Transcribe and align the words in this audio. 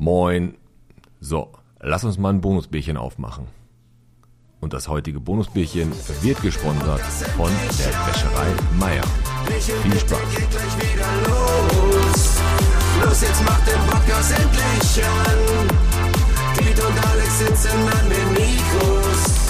Moin. 0.00 0.56
So, 1.20 1.50
lass 1.80 2.04
uns 2.04 2.18
mal 2.18 2.32
ein 2.32 2.40
Bonusbierchen 2.40 2.96
aufmachen. 2.96 3.48
Und 4.60 4.72
das 4.72 4.86
heutige 4.86 5.18
Bonusbierchen 5.18 5.92
wird 6.22 6.40
gesponsert 6.40 7.00
von 7.36 7.50
der 7.78 7.88
Wäscherei 8.06 8.46
Meier. 8.78 9.02
Viel 9.58 9.98
Spaß. 9.98 10.20
Los, 13.02 13.22
jetzt 13.22 13.44
macht 13.44 13.66
den 13.66 13.80
Podcast 13.90 14.38
endlich 14.38 15.04
an. 15.04 15.68
Piet 16.56 16.78
und 16.78 17.06
Alex 17.10 17.38
sitzen 17.40 17.88
an 17.88 18.08
den 18.08 18.32
Mikros. 18.34 19.47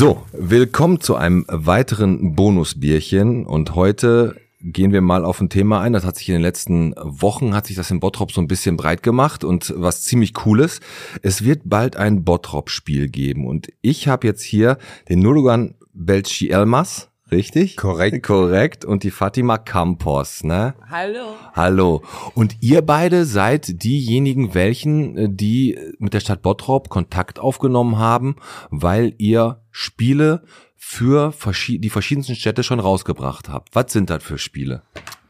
So, 0.00 0.22
willkommen 0.32 1.02
zu 1.02 1.16
einem 1.16 1.44
weiteren 1.46 2.34
Bonusbierchen 2.34 3.44
und 3.44 3.74
heute 3.74 4.34
gehen 4.62 4.94
wir 4.94 5.02
mal 5.02 5.26
auf 5.26 5.42
ein 5.42 5.50
Thema 5.50 5.82
ein. 5.82 5.92
Das 5.92 6.06
hat 6.06 6.16
sich 6.16 6.26
in 6.30 6.36
den 6.36 6.40
letzten 6.40 6.94
Wochen, 6.96 7.54
hat 7.54 7.66
sich 7.66 7.76
das 7.76 7.90
in 7.90 8.00
Bottrop 8.00 8.32
so 8.32 8.40
ein 8.40 8.48
bisschen 8.48 8.78
breit 8.78 9.02
gemacht 9.02 9.44
und 9.44 9.74
was 9.76 10.04
ziemlich 10.04 10.32
cooles. 10.32 10.80
Es 11.20 11.44
wird 11.44 11.64
bald 11.66 11.96
ein 11.96 12.24
Bottrop-Spiel 12.24 13.10
geben 13.10 13.46
und 13.46 13.68
ich 13.82 14.08
habe 14.08 14.26
jetzt 14.26 14.42
hier 14.42 14.78
den 15.10 15.18
Nurdogan 15.18 15.74
Belchi 15.92 16.48
Elmas. 16.48 17.09
Richtig? 17.30 17.76
Korrekt. 17.76 18.24
Korrekt. 18.24 18.84
Und 18.84 19.02
die 19.04 19.10
Fatima 19.10 19.58
Campos, 19.58 20.42
ne? 20.42 20.74
Hallo. 20.88 21.34
Hallo. 21.54 22.02
Und 22.34 22.56
ihr 22.60 22.82
beide 22.82 23.24
seid 23.24 23.82
diejenigen, 23.84 24.54
welchen, 24.54 25.16
äh, 25.16 25.28
die 25.30 25.78
mit 25.98 26.14
der 26.14 26.20
Stadt 26.20 26.42
Bottrop 26.42 26.88
Kontakt 26.88 27.38
aufgenommen 27.38 27.98
haben, 27.98 28.36
weil 28.70 29.14
ihr 29.18 29.62
Spiele 29.70 30.42
für 30.76 31.30
verschi- 31.30 31.80
die 31.80 31.90
verschiedensten 31.90 32.34
Städte 32.34 32.62
schon 32.62 32.80
rausgebracht 32.80 33.48
habt. 33.48 33.74
Was 33.74 33.92
sind 33.92 34.10
das 34.10 34.24
für 34.24 34.38
Spiele? 34.38 34.82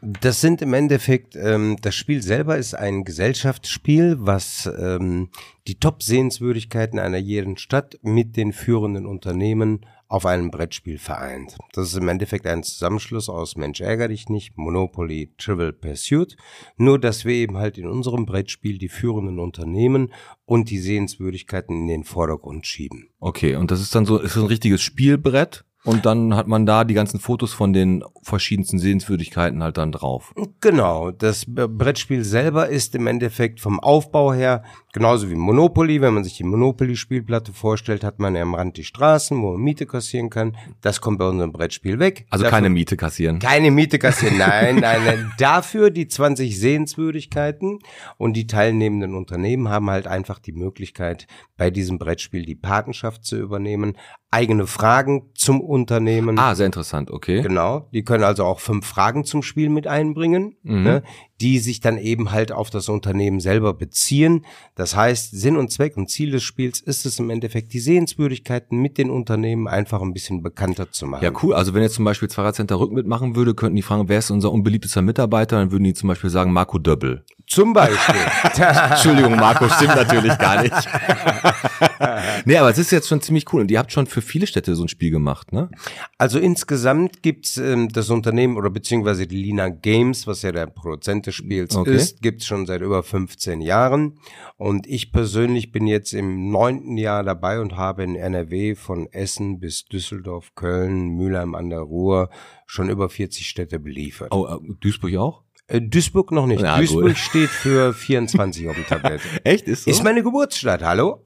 Das 0.03 0.41
sind 0.41 0.63
im 0.63 0.73
Endeffekt, 0.73 1.35
ähm, 1.35 1.77
das 1.79 1.93
Spiel 1.93 2.23
selber 2.23 2.57
ist 2.57 2.73
ein 2.73 3.03
Gesellschaftsspiel, 3.03 4.17
was 4.19 4.67
ähm, 4.79 5.29
die 5.67 5.79
Top-Sehenswürdigkeiten 5.79 6.97
einer 6.97 7.19
jeden 7.19 7.55
Stadt 7.57 7.99
mit 8.01 8.35
den 8.35 8.51
führenden 8.51 9.05
Unternehmen 9.05 9.85
auf 10.07 10.25
einem 10.25 10.49
Brettspiel 10.49 10.97
vereint. 10.97 11.55
Das 11.71 11.87
ist 11.87 11.97
im 11.97 12.07
Endeffekt 12.09 12.47
ein 12.47 12.63
Zusammenschluss 12.63 13.29
aus 13.29 13.55
Mensch 13.55 13.79
ärger 13.79 14.07
dich 14.07 14.27
nicht, 14.27 14.57
Monopoly, 14.57 15.33
Trivial 15.37 15.71
Pursuit, 15.71 16.35
nur 16.77 16.99
dass 16.99 17.23
wir 17.23 17.35
eben 17.35 17.57
halt 17.57 17.77
in 17.77 17.87
unserem 17.87 18.25
Brettspiel 18.25 18.79
die 18.79 18.89
führenden 18.89 19.39
Unternehmen 19.39 20.11
und 20.45 20.69
die 20.71 20.79
Sehenswürdigkeiten 20.79 21.83
in 21.83 21.87
den 21.87 22.03
Vordergrund 22.03 22.65
schieben. 22.65 23.09
Okay, 23.19 23.55
und 23.55 23.69
das 23.69 23.81
ist 23.81 23.93
dann 23.93 24.05
so, 24.05 24.17
ist 24.17 24.35
das 24.35 24.43
ein 24.43 24.47
richtiges 24.47 24.81
Spielbrett 24.81 25.63
und 25.83 26.05
dann 26.05 26.35
hat 26.35 26.47
man 26.47 26.65
da 26.65 26.83
die 26.83 26.93
ganzen 26.93 27.19
Fotos 27.19 27.53
von 27.53 27.73
den 27.73 28.03
verschiedensten 28.23 28.77
Sehenswürdigkeiten 28.79 29.63
halt 29.63 29.77
dann 29.77 29.91
drauf. 29.91 30.33
Genau, 30.59 31.11
das 31.11 31.45
Brettspiel 31.47 32.23
selber 32.23 32.69
ist 32.69 32.93
im 32.95 33.07
Endeffekt 33.07 33.59
vom 33.59 33.79
Aufbau 33.79 34.33
her 34.33 34.63
genauso 34.93 35.29
wie 35.29 35.35
Monopoly. 35.35 36.01
Wenn 36.01 36.13
man 36.13 36.23
sich 36.23 36.37
die 36.37 36.43
Monopoly-Spielplatte 36.43 37.53
vorstellt, 37.53 38.03
hat 38.03 38.19
man 38.19 38.35
ja 38.35 38.41
am 38.43 38.53
Rand 38.53 38.77
die 38.77 38.83
Straßen, 38.83 39.41
wo 39.41 39.53
man 39.53 39.61
Miete 39.61 39.85
kassieren 39.85 40.29
kann. 40.29 40.55
Das 40.81 41.01
kommt 41.01 41.17
bei 41.19 41.27
unserem 41.27 41.51
Brettspiel 41.51 41.97
weg. 41.99 42.25
Also 42.29 42.43
Dafür- 42.43 42.57
keine 42.57 42.69
Miete 42.69 42.97
kassieren. 42.97 43.39
keine 43.39 43.71
Miete 43.71 43.97
kassieren. 43.99 44.37
Nein, 44.37 44.75
nein, 44.81 45.01
nein. 45.05 45.31
Dafür 45.39 45.89
die 45.89 46.07
20 46.07 46.59
Sehenswürdigkeiten 46.59 47.79
und 48.17 48.33
die 48.33 48.47
teilnehmenden 48.47 49.15
Unternehmen 49.15 49.69
haben 49.69 49.89
halt 49.89 50.07
einfach 50.07 50.39
die 50.39 50.51
Möglichkeit, 50.53 51.27
bei 51.57 51.71
diesem 51.71 51.97
Brettspiel 51.97 52.45
die 52.45 52.55
Patenschaft 52.55 53.23
zu 53.23 53.37
übernehmen, 53.37 53.97
eigene 54.29 54.67
Fragen 54.67 55.29
zum 55.35 55.59
Unternehmen. 55.71 56.37
Ah, 56.37 56.53
sehr 56.53 56.65
interessant, 56.65 57.09
okay. 57.09 57.41
Genau, 57.41 57.87
die 57.93 58.03
können 58.03 58.23
also 58.25 58.43
auch 58.43 58.59
fünf 58.59 58.85
Fragen 58.85 59.23
zum 59.23 59.41
Spiel 59.41 59.69
mit 59.69 59.87
einbringen, 59.87 60.57
Mhm. 60.63 60.83
ne, 60.83 61.03
die 61.39 61.59
sich 61.59 61.79
dann 61.79 61.97
eben 61.97 62.31
halt 62.31 62.51
auf 62.51 62.69
das 62.69 62.89
Unternehmen 62.89 63.39
selber 63.39 63.73
beziehen. 63.73 64.45
Das 64.75 64.95
heißt, 64.95 65.31
Sinn 65.31 65.55
und 65.55 65.71
Zweck 65.71 65.95
und 65.97 66.09
Ziel 66.09 66.31
des 66.31 66.43
Spiels 66.43 66.81
ist 66.81 67.05
es 67.05 67.17
im 67.19 67.29
Endeffekt, 67.29 67.73
die 67.73 67.79
Sehenswürdigkeiten 67.79 68.79
mit 68.79 68.97
den 68.97 69.09
Unternehmen 69.09 69.67
einfach 69.67 70.01
ein 70.01 70.13
bisschen 70.13 70.43
bekannter 70.43 70.91
zu 70.91 71.07
machen. 71.07 71.23
Ja, 71.23 71.31
cool. 71.41 71.53
Also 71.53 71.73
wenn 71.73 71.81
jetzt 71.81 71.95
zum 71.95 72.05
Beispiel 72.05 72.29
Fahrrad 72.29 72.55
Center 72.55 72.79
Rück 72.79 72.91
mitmachen 72.91 73.35
würde, 73.35 73.55
könnten 73.55 73.75
die 73.77 73.81
fragen, 73.81 74.09
wer 74.09 74.19
ist 74.19 74.29
unser 74.29 74.51
unbeliebtester 74.51 75.01
Mitarbeiter? 75.01 75.57
Dann 75.57 75.71
würden 75.71 75.85
die 75.85 75.93
zum 75.93 76.09
Beispiel 76.09 76.29
sagen, 76.29 76.51
Marco 76.53 76.77
Döbbel. 76.77 77.23
Zum 77.51 77.73
Beispiel. 77.73 78.15
Entschuldigung, 78.89 79.35
Marco, 79.35 79.67
stimmt 79.67 79.97
natürlich 79.97 80.37
gar 80.37 80.61
nicht. 80.61 80.73
nee, 82.45 82.55
aber 82.55 82.69
es 82.69 82.77
ist 82.77 82.91
jetzt 82.91 83.09
schon 83.09 83.19
ziemlich 83.19 83.51
cool. 83.51 83.59
Und 83.59 83.69
ihr 83.71 83.77
habt 83.77 83.91
schon 83.91 84.07
für 84.07 84.21
viele 84.21 84.47
Städte 84.47 84.73
so 84.73 84.85
ein 84.85 84.87
Spiel 84.87 85.11
gemacht, 85.11 85.51
ne? 85.51 85.69
Also 86.17 86.39
insgesamt 86.39 87.21
gibt's 87.21 87.57
ähm, 87.57 87.89
das 87.89 88.09
Unternehmen 88.09 88.55
oder 88.55 88.69
beziehungsweise 88.69 89.27
die 89.27 89.35
Lina 89.35 89.67
Games, 89.67 90.27
was 90.27 90.43
ja 90.43 90.53
der 90.53 90.67
Produzent 90.67 91.27
des 91.27 91.35
Spiels 91.35 91.75
Okay. 91.75 91.93
ist, 91.93 92.21
gibt's 92.21 92.45
schon 92.45 92.65
seit 92.65 92.79
über 92.79 93.03
15 93.03 93.59
Jahren. 93.59 94.17
Und 94.55 94.87
ich 94.87 95.11
persönlich 95.11 95.73
bin 95.73 95.87
jetzt 95.87 96.13
im 96.13 96.51
neunten 96.51 96.95
Jahr 96.95 97.21
dabei 97.21 97.59
und 97.59 97.75
habe 97.75 98.03
in 98.03 98.15
NRW 98.15 98.75
von 98.75 99.07
Essen 99.11 99.59
bis 99.59 99.83
Düsseldorf, 99.83 100.55
Köln, 100.55 101.09
Mülheim 101.09 101.55
an 101.55 101.69
der 101.69 101.79
Ruhr 101.81 102.29
schon 102.65 102.89
über 102.89 103.09
40 103.09 103.49
Städte 103.49 103.77
beliefert. 103.79 104.29
Oh, 104.31 104.47
äh, 104.47 104.57
Duisburg 104.79 105.17
auch? 105.17 105.43
Äh, 105.67 105.81
Duisburg 105.81 106.31
noch 106.31 106.47
nicht. 106.47 106.61
Ja, 106.61 106.77
Duisburg 106.77 107.03
gut. 107.07 107.17
steht 107.17 107.49
für 107.49 107.93
24 107.93 108.67
auf 108.69 108.75
dem 108.75 108.85
Tablett. 108.85 109.21
Echt? 109.43 109.67
Ist 109.67 109.85
so? 109.85 109.91
Ist 109.91 110.03
meine 110.03 110.23
Geburtsstadt, 110.23 110.83
hallo? 110.83 111.23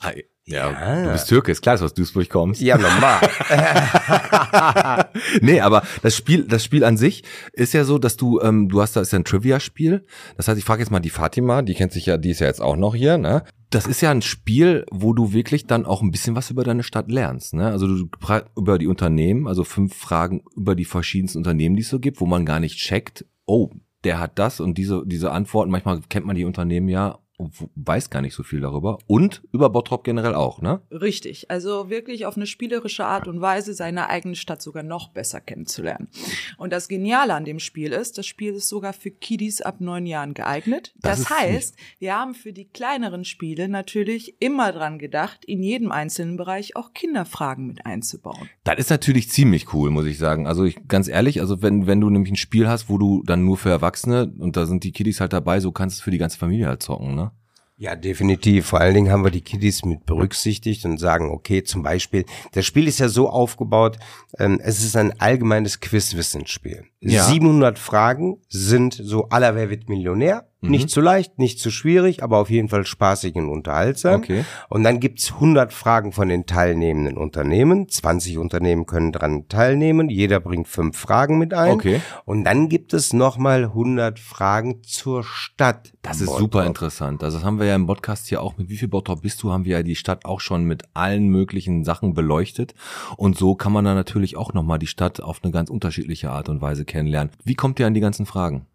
Ja, 0.47 0.69
Ja. 0.71 1.03
du 1.05 1.11
bist 1.13 1.27
Türke, 1.27 1.51
ist 1.51 1.61
klar, 1.63 1.73
dass 1.73 1.79
du 1.81 1.85
aus 1.85 1.93
Duisburg 1.95 2.29
kommst. 2.29 2.61
Ja, 2.61 2.77
normal. 2.77 3.19
nee, 5.41 5.59
aber 5.61 5.83
das 6.03 6.15
Spiel, 6.15 6.43
das 6.47 6.63
Spiel 6.63 6.83
an 6.83 6.97
sich 6.97 7.23
ist 7.53 7.73
ja 7.73 7.83
so, 7.83 7.97
dass 7.97 8.15
du, 8.17 8.39
ähm, 8.41 8.69
du 8.69 8.81
hast 8.81 8.95
da 8.95 9.01
ist 9.01 9.11
ja 9.11 9.19
ein 9.19 9.25
Trivia-Spiel. 9.25 10.05
Das 10.37 10.47
heißt, 10.47 10.57
ich 10.59 10.63
frage 10.65 10.81
jetzt 10.83 10.91
mal 10.91 10.99
die 10.99 11.09
Fatima, 11.09 11.61
die 11.63 11.73
kennt 11.73 11.93
sich 11.93 12.05
ja, 12.05 12.17
die 12.17 12.29
ist 12.29 12.39
ja 12.39 12.47
jetzt 12.47 12.61
auch 12.61 12.75
noch 12.75 12.93
hier, 12.95 13.17
ne? 13.17 13.43
Das 13.71 13.87
ist 13.87 14.01
ja 14.01 14.11
ein 14.11 14.21
Spiel, 14.21 14.85
wo 14.91 15.13
du 15.13 15.33
wirklich 15.33 15.65
dann 15.65 15.85
auch 15.85 16.01
ein 16.03 16.11
bisschen 16.11 16.35
was 16.35 16.51
über 16.51 16.63
deine 16.63 16.83
Stadt 16.83 17.09
lernst, 17.11 17.53
ne? 17.55 17.71
Also 17.71 17.87
du 17.87 18.07
über 18.55 18.77
die 18.77 18.87
Unternehmen, 18.87 19.47
also 19.47 19.63
fünf 19.63 19.95
Fragen 19.95 20.43
über 20.55 20.75
die 20.75 20.85
verschiedensten 20.85 21.39
Unternehmen, 21.39 21.75
die 21.75 21.81
es 21.81 21.89
so 21.89 21.99
gibt, 21.99 22.21
wo 22.21 22.27
man 22.27 22.45
gar 22.45 22.59
nicht 22.59 22.77
checkt, 22.77 23.25
oh, 23.45 23.71
der 24.05 24.19
hat 24.19 24.39
das 24.39 24.59
und 24.59 24.77
diese, 24.77 25.03
diese 25.05 25.31
Antworten, 25.31 25.71
manchmal 25.71 25.99
kennt 26.09 26.25
man 26.25 26.35
die 26.35 26.45
Unternehmen 26.45 26.87
ja 26.87 27.19
weiß 27.37 28.09
gar 28.09 28.21
nicht 28.21 28.33
so 28.33 28.43
viel 28.43 28.61
darüber. 28.61 28.97
Und 29.07 29.43
über 29.51 29.69
Bottrop 29.69 30.03
generell 30.03 30.35
auch, 30.35 30.61
ne? 30.61 30.81
Richtig. 30.91 31.51
Also 31.51 31.89
wirklich 31.89 32.25
auf 32.25 32.37
eine 32.37 32.45
spielerische 32.45 33.05
Art 33.05 33.27
und 33.27 33.41
Weise 33.41 33.73
seine 33.73 34.09
eigene 34.09 34.35
Stadt 34.35 34.61
sogar 34.61 34.83
noch 34.83 35.09
besser 35.09 35.41
kennenzulernen. 35.41 36.07
Und 36.57 36.71
das 36.71 36.87
Geniale 36.87 37.33
an 37.33 37.45
dem 37.45 37.59
Spiel 37.59 37.91
ist, 37.91 38.17
das 38.17 38.25
Spiel 38.25 38.53
ist 38.53 38.69
sogar 38.69 38.93
für 38.93 39.11
Kiddies 39.11 39.61
ab 39.61 39.81
neun 39.81 40.05
Jahren 40.05 40.33
geeignet. 40.33 40.93
Das 41.01 41.23
Das, 41.23 41.29
heißt, 41.29 41.75
wir 41.99 42.15
haben 42.15 42.35
für 42.35 42.53
die 42.53 42.65
kleineren 42.65 43.25
Spiele 43.25 43.67
natürlich 43.67 44.41
immer 44.41 44.71
dran 44.71 44.99
gedacht, 44.99 45.43
in 45.45 45.61
jedem 45.61 45.91
einzelnen 45.91 46.37
Bereich 46.37 46.75
auch 46.75 46.93
Kinderfragen 46.93 47.67
mit 47.67 47.85
einzubauen. 47.85 48.49
Das 48.63 48.77
ist 48.77 48.89
natürlich 48.89 49.29
ziemlich 49.29 49.73
cool, 49.73 49.89
muss 49.91 50.05
ich 50.05 50.17
sagen. 50.17 50.47
Also 50.47 50.63
ich, 50.63 50.87
ganz 50.87 51.07
ehrlich, 51.07 51.41
also 51.41 51.61
wenn, 51.61 51.87
wenn 51.87 51.99
du 52.01 52.09
nämlich 52.09 52.31
ein 52.31 52.37
Spiel 52.37 52.67
hast, 52.67 52.89
wo 52.89 52.97
du 52.97 53.23
dann 53.25 53.43
nur 53.43 53.57
für 53.57 53.69
Erwachsene 53.69 54.33
und 54.37 54.55
da 54.55 54.65
sind 54.65 54.83
die 54.83 54.91
Kiddies 54.91 55.19
halt 55.19 55.33
dabei, 55.33 55.59
so 55.59 55.71
kannst 55.71 55.97
du 55.97 55.99
es 55.99 56.03
für 56.03 56.11
die 56.11 56.17
ganze 56.17 56.37
Familie 56.37 56.67
halt 56.67 56.81
zocken, 56.81 57.15
ne? 57.15 57.31
Ja, 57.77 57.95
definitiv. 57.97 58.67
Vor 58.67 58.79
allen 58.79 58.93
Dingen 58.93 59.11
haben 59.11 59.25
wir 59.25 59.31
die 59.31 59.41
Kiddies 59.41 59.83
mit 59.83 60.05
berücksichtigt 60.05 60.85
und 60.85 60.97
sagen, 60.97 61.29
okay, 61.29 61.63
zum 61.63 61.83
Beispiel, 61.83 62.23
das 62.53 62.65
Spiel 62.65 62.87
ist 62.87 62.99
ja 62.99 63.09
so 63.09 63.29
aufgebaut, 63.29 63.97
ähm, 64.39 64.61
es 64.63 64.81
ist 64.81 64.95
ein 64.95 65.19
allgemeines 65.19 65.81
Quizwissensspiel. 65.81 66.85
Ja. 67.01 67.25
700 67.25 67.77
Fragen 67.77 68.37
sind 68.47 68.93
so 68.93 69.27
aller 69.27 69.55
Wer 69.55 69.69
wird 69.69 69.89
Millionär. 69.89 70.47
Nicht 70.69 70.89
zu 70.89 71.01
leicht, 71.01 71.39
nicht 71.39 71.59
zu 71.59 71.71
schwierig, 71.71 72.23
aber 72.23 72.37
auf 72.37 72.49
jeden 72.49 72.69
Fall 72.69 72.85
spaßig 72.85 73.35
und 73.35 73.49
unterhaltsam. 73.49 74.15
Okay. 74.15 74.45
Und 74.69 74.83
dann 74.83 74.99
gibt's 74.99 75.33
100 75.33 75.73
Fragen 75.73 76.11
von 76.11 76.29
den 76.29 76.45
teilnehmenden 76.45 77.17
Unternehmen. 77.17 77.87
20 77.87 78.37
Unternehmen 78.37 78.85
können 78.85 79.11
dran 79.11 79.47
teilnehmen. 79.47 80.09
Jeder 80.09 80.39
bringt 80.39 80.67
fünf 80.67 80.97
Fragen 80.97 81.37
mit 81.37 81.53
ein. 81.53 81.73
Okay. 81.73 82.01
Und 82.25 82.43
dann 82.43 82.69
gibt 82.69 82.93
es 82.93 83.13
nochmal 83.13 83.65
100 83.65 84.19
Fragen 84.19 84.83
zur 84.83 85.23
Stadt. 85.23 85.93
Das 86.01 86.21
ist 86.21 86.27
Bottrop. 86.27 86.39
super 86.39 86.65
interessant. 86.65 87.23
Also 87.23 87.37
das 87.37 87.45
haben 87.45 87.59
wir 87.59 87.65
ja 87.65 87.75
im 87.75 87.87
Podcast 87.87 88.27
hier 88.27 88.41
auch 88.41 88.57
mit 88.57 88.69
wie 88.69 88.77
viel 88.77 88.87
Bottrop 88.87 89.21
bist 89.21 89.41
du, 89.43 89.51
haben 89.51 89.65
wir 89.65 89.77
ja 89.77 89.83
die 89.83 89.95
Stadt 89.95 90.25
auch 90.25 90.39
schon 90.39 90.65
mit 90.65 90.83
allen 90.93 91.27
möglichen 91.27 91.83
Sachen 91.83 92.13
beleuchtet. 92.13 92.73
Und 93.17 93.37
so 93.37 93.55
kann 93.55 93.71
man 93.71 93.85
dann 93.85 93.95
natürlich 93.95 94.37
auch 94.37 94.53
nochmal 94.53 94.79
die 94.79 94.87
Stadt 94.87 95.21
auf 95.21 95.43
eine 95.43 95.51
ganz 95.51 95.69
unterschiedliche 95.69 96.31
Art 96.31 96.49
und 96.49 96.61
Weise 96.61 96.85
kennenlernen. 96.85 97.31
Wie 97.43 97.55
kommt 97.55 97.79
ihr 97.79 97.87
an 97.87 97.93
die 97.93 98.01
ganzen 98.01 98.25
Fragen? 98.25 98.67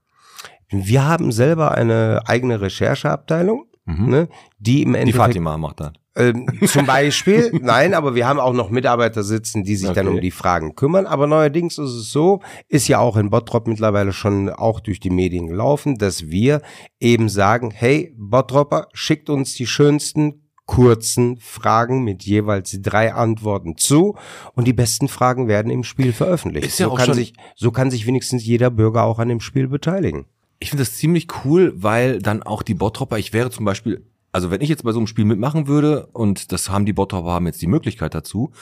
Wir 0.71 1.07
haben 1.07 1.33
selber 1.33 1.73
eine 1.73 2.23
eigene 2.27 2.61
Rechercheabteilung, 2.61 3.65
ne, 3.87 4.29
die 4.59 4.83
im 4.83 4.91
Mhm. 4.91 4.93
Die 4.95 4.99
Endeffekt 5.01 5.25
Fatima 5.25 5.59
macht 5.59 5.81
das. 5.81 5.93
ähm, 6.17 6.47
zum 6.67 6.87
Beispiel, 6.87 7.51
nein, 7.63 7.95
aber 7.95 8.15
wir 8.15 8.27
haben 8.29 8.39
auch 8.41 8.53
noch 8.53 8.71
Mitarbeiter 8.71 9.23
sitzen, 9.25 9.65
die 9.65 9.75
sich 9.77 9.91
dann 9.91 10.07
Okay. 10.07 10.17
um 10.17 10.21
die 10.23 10.31
Fragen 10.31 10.75
kümmern. 10.77 11.07
Aber 11.07 11.27
neuerdings 11.27 11.79
ist 11.79 11.91
es 11.91 12.13
so, 12.13 12.41
ist 12.69 12.87
ja 12.89 12.99
auch 13.01 13.17
in 13.17 13.31
Bottrop 13.31 13.67
mittlerweile 13.67 14.13
schon 14.13 14.49
auch 14.49 14.79
durch 14.81 15.01
die 15.01 15.11
Medien 15.11 15.47
gelaufen, 15.49 15.97
dass 15.99 16.29
wir 16.29 16.63
eben 17.01 17.29
sagen, 17.29 17.71
hey, 17.73 18.15
Bottropper, 18.17 18.87
schickt 18.93 19.29
uns 19.31 19.55
die 19.55 19.67
schönsten 19.67 20.47
kurzen 20.67 21.37
Fragen 21.41 22.05
mit 22.05 22.23
jeweils 22.23 22.79
drei 22.81 23.13
Antworten 23.13 23.77
zu 23.77 24.15
und 24.55 24.69
die 24.69 24.73
besten 24.73 25.09
Fragen 25.09 25.49
werden 25.49 25.73
im 25.73 25.83
Spiel 25.83 26.13
veröffentlicht. 26.13 26.65
Ist 26.69 26.79
ja 26.79 26.87
so, 26.87 26.93
auch 26.93 26.97
kann 26.97 27.07
schon- 27.07 27.15
sich, 27.17 27.33
so 27.57 27.73
kann 27.73 27.91
sich 27.91 28.07
wenigstens 28.07 28.45
jeder 28.45 28.71
Bürger 28.71 29.03
auch 29.03 29.19
an 29.19 29.29
dem 29.29 29.41
Spiel 29.41 29.67
beteiligen. 29.67 30.27
Ich 30.61 30.71
finde 30.71 30.83
das 30.85 30.97
ziemlich 30.97 31.27
cool, 31.45 31.73
weil 31.75 32.21
dann 32.21 32.43
auch 32.43 32.63
die 32.63 32.75
Bottropper, 32.75 33.19
ich 33.19 33.33
wäre 33.33 33.51
zum 33.51 33.65
Beispiel, 33.65 34.07
also 34.33 34.51
wenn 34.51 34.61
ich 34.61 34.69
jetzt 34.69 34.85
bei 34.85 34.93
so 34.93 34.99
einem 34.99 35.07
Spiel 35.07 35.25
mitmachen 35.25 35.67
würde 35.67 36.07
und 36.13 36.53
das 36.53 36.71
haben 36.71 36.87
die 36.87 36.93
Bottropper 36.93 37.31
haben 37.31 37.47
jetzt 37.47 37.63
die 37.63 37.67
Möglichkeit 37.67 38.15
dazu, 38.15 38.53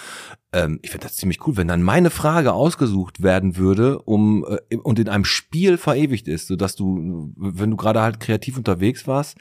ähm, 0.53 0.79
ich 0.83 0.91
finde 0.91 1.07
das 1.07 1.17
ziemlich 1.17 1.47
cool, 1.47 1.57
wenn 1.57 1.69
dann 1.69 1.83
meine 1.83 2.11
Frage 2.11 2.53
ausgesucht 2.53 3.23
werden 3.23 3.57
würde, 3.57 4.01
um 4.03 4.47
äh, 4.71 4.77
und 4.77 4.99
in 4.99 5.09
einem 5.09 5.25
Spiel 5.25 5.77
verewigt 5.77 6.29
ist, 6.29 6.49
sodass 6.49 6.75
du, 6.75 7.33
wenn 7.37 7.71
du 7.71 7.77
gerade 7.77 8.01
halt 8.01 8.21
kreativ 8.21 8.57
unterwegs 8.57 9.07
warst, 9.07 9.37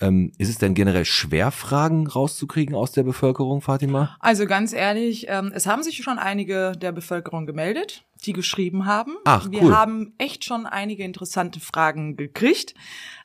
ähm, 0.00 0.32
ist 0.38 0.48
es 0.48 0.58
denn 0.58 0.74
generell 0.74 1.04
schwer, 1.04 1.50
Fragen 1.50 2.06
rauszukriegen 2.06 2.74
aus 2.74 2.92
der 2.92 3.02
Bevölkerung, 3.02 3.62
Fatima? 3.62 4.16
Also 4.20 4.46
ganz 4.46 4.72
ehrlich, 4.72 5.26
ähm, 5.28 5.52
es 5.54 5.66
haben 5.66 5.82
sich 5.82 5.98
schon 5.98 6.18
einige 6.18 6.72
der 6.72 6.92
Bevölkerung 6.92 7.46
gemeldet, 7.46 8.04
die 8.24 8.32
geschrieben 8.32 8.84
haben. 8.84 9.16
Ach, 9.24 9.50
Wir 9.50 9.62
cool. 9.62 9.74
haben 9.74 10.14
echt 10.18 10.44
schon 10.44 10.66
einige 10.66 11.04
interessante 11.04 11.60
Fragen 11.60 12.16
gekriegt. 12.16 12.74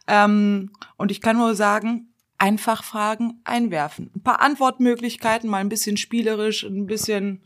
Ähm, 0.08 0.72
und 0.98 1.12
ich 1.12 1.22
kann 1.22 1.38
nur 1.38 1.56
sagen, 1.56 2.11
einfach 2.42 2.84
Fragen 2.84 3.40
einwerfen. 3.44 4.10
Ein 4.16 4.24
paar 4.24 4.42
Antwortmöglichkeiten, 4.42 5.48
mal 5.50 5.60
ein 5.60 5.70
bisschen 5.70 5.96
spielerisch, 5.96 6.64
ein 6.64 6.88
bisschen 6.88 7.42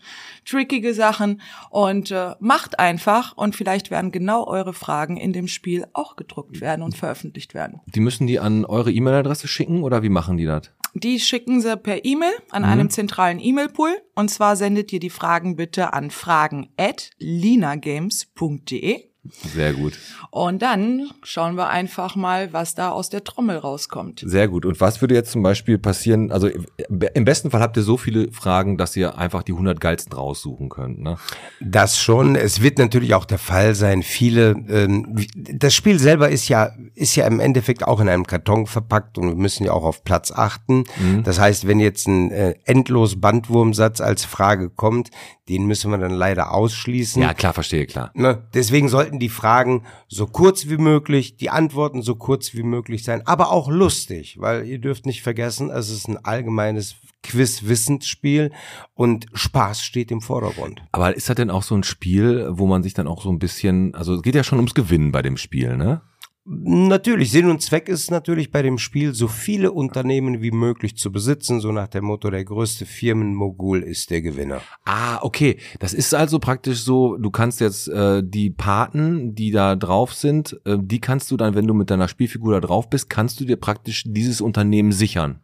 trickige 0.46 0.94
Sachen 0.94 1.42
und 1.70 2.12
äh, 2.12 2.36
macht 2.40 2.80
einfach 2.80 3.36
und 3.36 3.58
vielleicht 3.58 3.92
werden 3.92 4.12
genau 4.12 4.48
eure 4.48 4.74
Fragen 4.74 5.18
in 5.18 5.34
dem 5.34 5.50
Spiel 5.50 5.86
auch 5.92 6.16
gedruckt 6.16 6.62
werden 6.62 6.82
und 6.82 6.96
veröffentlicht 6.96 7.54
werden. 7.54 7.82
Die 7.88 8.00
müssen 8.00 8.26
die 8.26 8.40
an 8.40 8.64
eure 8.64 8.92
E-Mail-Adresse 8.92 9.50
schicken 9.50 9.84
oder 9.84 10.02
wie 10.02 10.10
machen 10.10 10.38
die 10.38 10.46
das? 10.46 10.72
Die 10.94 11.20
schicken 11.20 11.60
sie 11.60 11.76
per 11.76 12.06
E-Mail 12.06 12.32
an 12.52 12.64
einem 12.64 12.90
zentralen 12.90 13.42
E-Mail-Pool. 13.42 14.02
Und 14.16 14.32
zwar 14.32 14.56
sendet 14.56 14.94
ihr 14.94 15.02
die 15.02 15.10
Fragen 15.10 15.58
bitte 15.58 15.92
an 15.92 16.10
fragen 16.10 16.70
at 16.78 17.10
linagames.de. 17.20 19.10
Sehr 19.54 19.74
gut. 19.74 19.94
Und 20.32 20.62
dann 20.62 21.10
schauen 21.24 21.56
wir 21.56 21.70
einfach 21.70 22.16
mal, 22.16 22.54
was 22.54 22.76
da 22.76 22.90
aus 22.90 23.10
der 23.10 23.24
Trommel 23.24 23.58
rauskommt. 23.58 24.24
Sehr 24.26 24.48
gut. 24.48 24.66
Und 24.66 24.82
was 24.82 25.02
würde 25.02 25.16
jetzt 25.16 25.32
zum 25.32 25.44
Beispiel 25.44 25.78
passieren? 25.78 26.32
Also 26.32 26.50
im 26.88 27.26
besten 27.26 27.52
Fall 27.52 27.62
habt 27.62 27.78
ihr 27.78 27.84
so 27.84 27.98
viele 27.98 28.32
Fragen, 28.32 28.78
dass 28.78 28.96
ihr 28.96 29.18
einfach 29.18 29.44
die 29.44 29.54
100 29.54 29.80
geilsten 29.80 30.14
raussuchen 30.14 30.70
könnt. 30.70 31.00
Ne? 31.00 31.18
Das 31.62 32.00
schon. 32.00 32.36
Es 32.36 32.62
wird 32.62 32.78
natürlich 32.78 33.14
auch 33.14 33.26
der 33.26 33.40
Fall 33.40 33.76
sein. 33.76 34.04
Viele, 34.04 34.52
ähm, 34.70 35.16
das 35.36 35.74
Spiel 35.74 36.00
selber 36.00 36.30
ist 36.30 36.48
ja, 36.48 36.72
ist 36.94 37.16
ja 37.16 37.28
im 37.28 37.40
Endeffekt 37.40 37.88
auch 37.88 38.00
in 38.00 38.10
einem 38.10 38.28
Karton 38.28 38.68
verpackt 38.68 39.18
und 39.18 39.28
wir 39.28 39.36
müssen 39.36 39.66
ja 39.66 39.72
auch 39.72 39.84
auf 39.84 40.04
Platz 40.04 40.32
achten. 40.32 40.84
Das 41.24 41.40
heißt, 41.40 41.68
wenn 41.68 41.80
jetzt 41.80 42.08
ein 42.08 42.32
äh, 42.32 42.56
endlos 42.66 43.20
Bandwurmsatz 43.20 44.02
als 44.02 44.26
Frage 44.26 44.70
kommt, 44.70 45.10
den 45.50 45.66
müssen 45.66 45.92
wir 45.92 45.98
dann 45.98 46.12
leider 46.12 46.52
ausschließen. 46.52 47.22
Ja, 47.22 47.34
klar, 47.34 47.54
verstehe, 47.54 47.86
klar. 47.86 48.12
Ne? 48.16 48.44
Deswegen 48.54 48.90
sollten 48.90 49.15
die 49.20 49.30
Fragen 49.30 49.84
so 50.08 50.28
kurz 50.28 50.68
wie 50.68 50.78
möglich, 50.78 51.38
die 51.38 51.50
Antworten 51.50 52.02
so 52.02 52.16
kurz 52.16 52.54
wie 52.54 52.64
möglich 52.64 53.04
sein, 53.04 53.26
aber 53.26 53.52
auch 53.52 53.70
lustig, 53.70 54.38
weil 54.40 54.66
ihr 54.66 54.80
dürft 54.80 55.06
nicht 55.06 55.22
vergessen, 55.22 55.70
es 55.70 55.90
ist 55.90 56.08
ein 56.08 56.24
allgemeines 56.24 56.96
Quiz-Wissensspiel 57.24 58.52
und 58.94 59.26
Spaß 59.34 59.82
steht 59.82 60.12
im 60.12 60.22
Vordergrund. 60.22 60.84
Aber 60.92 61.16
ist 61.16 61.30
das 61.30 61.36
denn 61.36 61.50
auch 61.50 61.64
so 61.64 61.76
ein 61.76 61.84
Spiel, 61.84 62.48
wo 62.52 62.68
man 62.68 62.84
sich 62.84 62.94
dann 62.94 63.08
auch 63.08 63.24
so 63.24 63.30
ein 63.30 63.40
bisschen, 63.40 63.96
also 63.96 64.16
es 64.16 64.22
geht 64.22 64.36
ja 64.36 64.44
schon 64.44 64.60
ums 64.60 64.76
Gewinnen 64.76 65.12
bei 65.12 65.22
dem 65.22 65.38
Spiel, 65.38 65.76
ne? 65.78 66.02
Natürlich, 66.48 67.32
Sinn 67.32 67.50
und 67.50 67.64
Zweck 67.64 67.90
ist 67.90 68.12
natürlich 68.12 68.52
bei 68.52 68.62
dem 68.62 68.78
Spiel, 68.78 69.16
so 69.16 69.28
viele 69.28 69.72
Unternehmen 69.72 70.44
wie 70.44 70.52
möglich 70.52 70.96
zu 70.96 71.12
besitzen, 71.12 71.60
so 71.60 71.72
nach 71.72 71.88
dem 71.88 72.06
Motto, 72.06 72.30
der 72.30 72.46
größte 72.46 72.86
Firmenmogul 72.86 73.82
ist 73.82 74.12
der 74.12 74.22
Gewinner. 74.22 74.62
Ah, 74.86 75.18
okay. 75.24 75.58
Das 75.80 75.96
ist 75.96 76.14
also 76.14 76.38
praktisch 76.38 76.84
so, 76.84 77.18
du 77.18 77.32
kannst 77.32 77.62
jetzt 77.62 77.88
äh, 77.88 78.22
die 78.24 78.52
Paten, 78.52 79.34
die 79.34 79.50
da 79.50 79.76
drauf 79.76 80.14
sind, 80.14 80.62
äh, 80.66 80.78
die 80.80 81.02
kannst 81.02 81.32
du 81.32 81.38
dann, 81.38 81.56
wenn 81.56 81.66
du 81.66 81.74
mit 81.74 81.90
deiner 81.90 82.08
Spielfigur 82.08 82.54
da 82.54 82.60
drauf 82.60 82.92
bist, 82.92 83.10
kannst 83.10 83.40
du 83.40 83.46
dir 83.46 83.58
praktisch 83.58 84.04
dieses 84.06 84.40
Unternehmen 84.40 84.92
sichern. 84.92 85.40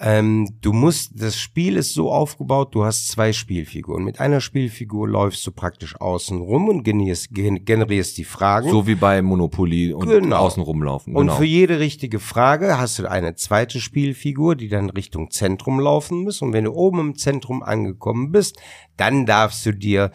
Ähm, 0.00 0.48
du 0.60 0.72
musst, 0.72 1.20
das 1.20 1.36
Spiel 1.36 1.76
ist 1.76 1.92
so 1.92 2.10
aufgebaut, 2.12 2.74
du 2.74 2.84
hast 2.84 3.08
zwei 3.08 3.32
Spielfiguren. 3.32 4.04
Mit 4.04 4.20
einer 4.20 4.40
Spielfigur 4.40 5.08
läufst 5.08 5.46
du 5.46 5.50
praktisch 5.52 6.00
außen 6.00 6.40
rum 6.40 6.68
und 6.68 6.84
generierst, 6.84 7.30
gen- 7.34 7.64
generierst 7.64 8.16
die 8.16 8.24
Fragen. 8.24 8.70
So 8.70 8.86
wie 8.86 8.94
bei 8.94 9.20
Monopoly 9.22 9.92
und 9.92 10.08
Genau. 10.08 10.36
außen 10.36 10.62
rumlaufen. 10.62 11.14
Und 11.16 11.26
genau. 11.26 11.36
für 11.36 11.44
jede 11.44 11.80
richtige 11.80 12.20
Frage 12.20 12.78
hast 12.78 12.98
du 13.00 13.10
eine 13.10 13.34
zweite 13.34 13.80
Spielfigur, 13.80 14.54
die 14.56 14.68
dann 14.68 14.88
Richtung 14.90 15.30
Zentrum 15.30 15.80
laufen 15.80 16.22
muss. 16.24 16.42
Und 16.42 16.52
wenn 16.52 16.64
du 16.64 16.72
oben 16.72 17.00
im 17.00 17.16
Zentrum 17.16 17.62
angekommen 17.62 18.30
bist, 18.30 18.58
dann 18.96 19.26
darfst 19.26 19.66
du 19.66 19.72
dir 19.72 20.12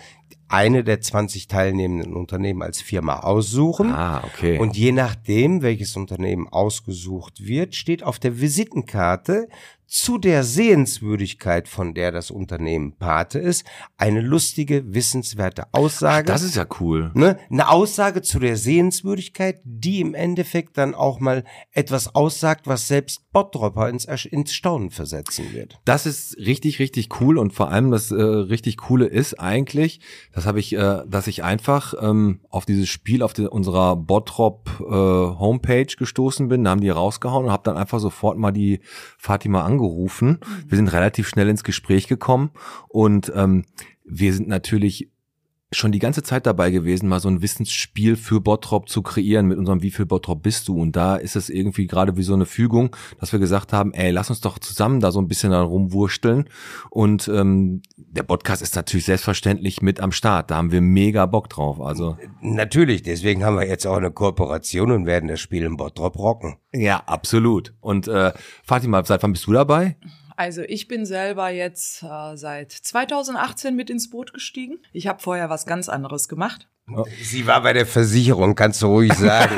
eine 0.54 0.84
der 0.84 1.02
20 1.02 1.48
teilnehmenden 1.48 2.14
Unternehmen 2.14 2.62
als 2.62 2.80
Firma 2.80 3.22
aussuchen. 3.22 3.92
Ah, 3.92 4.24
okay. 4.24 4.60
Und 4.60 4.78
je 4.78 4.92
nachdem, 4.92 5.64
welches 5.64 5.98
Unternehmen 5.98 6.48
ausgesucht 6.48 7.44
wird, 7.44 7.74
steht 7.74 8.04
auf 8.04 8.20
der 8.20 8.40
Visitenkarte 8.40 9.48
zu 9.88 10.18
der 10.18 10.44
Sehenswürdigkeit, 10.44 11.68
von 11.68 11.94
der 11.94 12.12
das 12.12 12.32
Unternehmen 12.32 12.98
Pate 12.98 13.40
ist, 13.40 13.66
eine 13.98 14.22
lustige, 14.22 14.94
wissenswerte 14.94 15.66
Aussage. 15.72 16.28
das 16.28 16.42
ist 16.42 16.56
ja 16.56 16.66
cool. 16.80 17.12
Ne? 17.14 17.38
Eine 17.52 17.70
Aussage 17.70 18.22
zu 18.22 18.40
der 18.40 18.58
Sehenswürdigkeit, 18.58 19.62
die 19.64 20.02
im 20.02 20.14
Endeffekt 20.14 20.78
dann 20.78 20.96
auch 20.96 21.20
mal 21.20 21.44
etwas 21.72 22.16
aussagt, 22.16 22.68
was 22.68 22.88
selbst 22.88 23.32
Bottropper 23.32 23.90
ins, 23.90 24.06
ins 24.06 24.54
Staunen 24.54 24.92
versetzen 24.92 25.54
wird. 25.54 25.80
Das 25.86 26.06
ist 26.06 26.38
richtig, 26.38 26.80
richtig 26.80 27.20
cool 27.20 27.38
und 27.38 27.52
vor 27.52 27.72
allem 27.72 27.92
das 27.92 28.12
äh, 28.12 28.22
richtig 28.22 28.78
coole 28.78 29.06
ist 29.06 29.40
eigentlich, 29.40 30.00
das 30.32 30.46
habe 30.46 30.60
ich, 30.60 30.74
äh, 30.74 31.02
dass 31.08 31.28
ich 31.28 31.44
einfach 31.44 31.96
ähm, 32.00 32.42
auf 32.50 32.66
dieses 32.66 32.90
Spiel 32.90 33.24
auf 33.24 33.34
die, 33.34 33.48
unserer 33.48 33.96
Bottrop 33.96 34.70
äh, 34.80 34.94
Homepage 34.94 35.86
gestoßen 35.86 36.48
bin, 36.48 36.64
da 36.64 36.72
haben 36.72 36.82
die 36.82 36.90
rausgehauen 36.90 37.46
und 37.46 37.52
habe 37.52 37.64
dann 37.64 37.76
einfach 37.76 38.00
sofort 38.00 38.38
mal 38.38 38.52
die 38.52 38.80
Fatima 39.18 39.66
angerufen. 39.74 40.40
Wir 40.68 40.76
sind 40.78 40.92
relativ 40.94 41.28
schnell 41.28 41.50
ins 41.50 41.64
Gespräch 41.64 42.08
gekommen 42.08 42.52
und 42.88 43.32
ähm, 43.36 43.66
wir 44.06 44.34
sind 44.34 44.48
natürlich 44.48 45.13
schon 45.74 45.92
die 45.92 46.00
ganze 46.00 46.24
Zeit 46.24 46.46
dabei 46.46 46.72
gewesen, 46.72 47.10
mal 47.10 47.20
so 47.20 47.30
ein 47.30 47.42
Wissensspiel 47.42 48.16
für 48.16 48.42
Bottrop 48.42 48.90
zu 48.90 49.02
kreieren 49.02 49.48
mit 49.48 49.58
unserem 49.58 49.82
Wie 49.82 49.92
viel 49.92 50.06
Bottrop 50.06 50.42
bist 50.44 50.68
du? 50.68 50.80
Und 50.80 50.96
da 50.96 51.16
ist 51.16 51.36
es 51.36 51.50
irgendwie 51.50 51.88
gerade 51.88 52.18
wie 52.18 52.24
so 52.24 52.34
eine 52.34 52.46
Fügung, 52.46 52.96
dass 53.20 53.32
wir 53.32 53.40
gesagt 53.40 53.74
haben, 53.74 53.94
ey, 53.94 54.12
lass 54.12 54.30
uns 54.30 54.42
doch 54.42 54.60
zusammen 54.60 55.00
da 55.00 55.12
so 55.12 55.20
ein 55.20 55.28
bisschen 55.28 55.52
dann 55.52 55.66
rumwursteln. 55.66 56.50
Und 56.90 57.28
ähm, 57.28 57.82
der 57.98 58.24
Podcast 58.24 58.62
ist 58.62 58.76
natürlich 58.76 59.06
selbstverständlich 59.06 59.82
mit 59.82 60.00
am 60.00 60.12
Start. 60.12 60.52
Da 60.52 60.58
haben 60.58 60.72
wir 60.72 60.82
mega 60.82 61.26
Bock 61.26 61.50
drauf. 61.50 61.82
Also 61.82 62.18
Natürlich, 62.42 63.04
deswegen 63.04 63.44
haben 63.44 63.58
wir 63.58 63.68
jetzt 63.68 63.86
auch 63.86 63.98
eine 63.98 64.12
Kooperation 64.12 64.92
und 64.92 65.06
werden 65.06 65.28
das 65.28 65.40
Spiel 65.40 65.64
in 65.64 65.78
Bottrop 65.78 66.18
rocken. 66.18 66.58
ja, 66.72 66.98
absolut. 67.06 67.74
Und 67.82 68.08
äh, 68.08 68.32
Fatima, 68.64 69.04
seit 69.04 69.24
wann 69.24 69.34
bist 69.34 69.48
du 69.48 69.54
dabei? 69.54 69.98
Also 70.36 70.62
ich 70.62 70.88
bin 70.88 71.06
selber 71.06 71.50
jetzt 71.50 72.04
äh, 72.04 72.36
seit 72.36 72.72
2018 72.72 73.76
mit 73.76 73.90
ins 73.90 74.10
Boot 74.10 74.34
gestiegen. 74.34 74.80
Ich 74.92 75.08
habe 75.08 75.22
vorher 75.22 75.50
was 75.50 75.66
ganz 75.66 75.90
anderes 75.90 76.28
gemacht. 76.28 76.68
Sie 77.22 77.48
war 77.48 77.62
bei 77.62 77.72
der 77.72 77.86
Versicherung, 77.86 78.56
kannst 78.56 78.82
du 78.82 78.88
ruhig 78.88 79.14
sagen. 79.14 79.56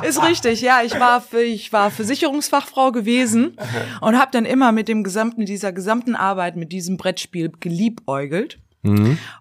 Ist 0.06 0.22
richtig, 0.22 0.62
ja. 0.62 0.80
Ich 0.82 0.98
war, 0.98 1.22
ich 1.34 1.72
war 1.74 1.90
Versicherungsfachfrau 1.90 2.90
gewesen 2.90 3.56
und 4.00 4.18
habe 4.18 4.30
dann 4.32 4.46
immer 4.46 4.72
mit 4.72 4.88
dem 4.88 5.04
gesamten, 5.04 5.44
dieser 5.44 5.72
gesamten 5.72 6.16
Arbeit, 6.16 6.56
mit 6.56 6.72
diesem 6.72 6.96
Brettspiel 6.96 7.52
geliebäugelt. 7.60 8.58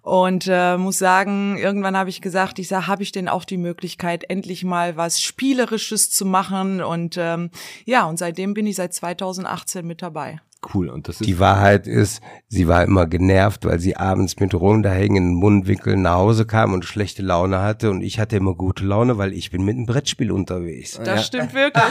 Und 0.01 0.47
äh, 0.49 0.77
muss 0.77 0.97
sagen, 0.97 1.57
irgendwann 1.57 1.97
habe 1.97 2.09
ich 2.09 2.21
gesagt, 2.21 2.59
ich 2.59 2.67
sage, 2.67 2.87
habe 2.87 3.03
ich 3.03 3.11
denn 3.11 3.27
auch 3.27 3.45
die 3.45 3.57
Möglichkeit, 3.57 4.29
endlich 4.29 4.63
mal 4.63 4.97
was 4.97 5.21
Spielerisches 5.21 6.11
zu 6.11 6.25
machen? 6.25 6.81
Und 6.81 7.17
ähm, 7.17 7.49
ja, 7.85 8.05
und 8.05 8.17
seitdem 8.17 8.53
bin 8.53 8.67
ich 8.67 8.75
seit 8.75 8.93
2018 8.93 9.85
mit 9.85 10.01
dabei. 10.01 10.41
Cool. 10.73 10.89
Und 10.89 11.07
das 11.07 11.21
ist 11.21 11.27
Die 11.27 11.39
Wahrheit 11.39 11.87
ist, 11.87 12.21
sie 12.47 12.67
war 12.67 12.83
immer 12.83 13.05
genervt, 13.05 13.65
weil 13.65 13.79
sie 13.79 13.95
abends 13.95 14.39
mit 14.39 14.53
runterhängenden 14.53 15.35
Mundwinkeln 15.35 16.01
nach 16.01 16.15
Hause 16.15 16.45
kam 16.45 16.73
und 16.73 16.85
schlechte 16.85 17.21
Laune 17.21 17.61
hatte. 17.61 17.91
Und 17.91 18.01
ich 18.01 18.19
hatte 18.19 18.35
immer 18.37 18.55
gute 18.55 18.85
Laune, 18.85 19.17
weil 19.17 19.33
ich 19.33 19.51
bin 19.51 19.63
mit 19.63 19.75
einem 19.75 19.85
Brettspiel 19.85 20.31
unterwegs. 20.31 20.99
Das 21.03 21.27
stimmt 21.27 21.53
wirklich. 21.53 21.83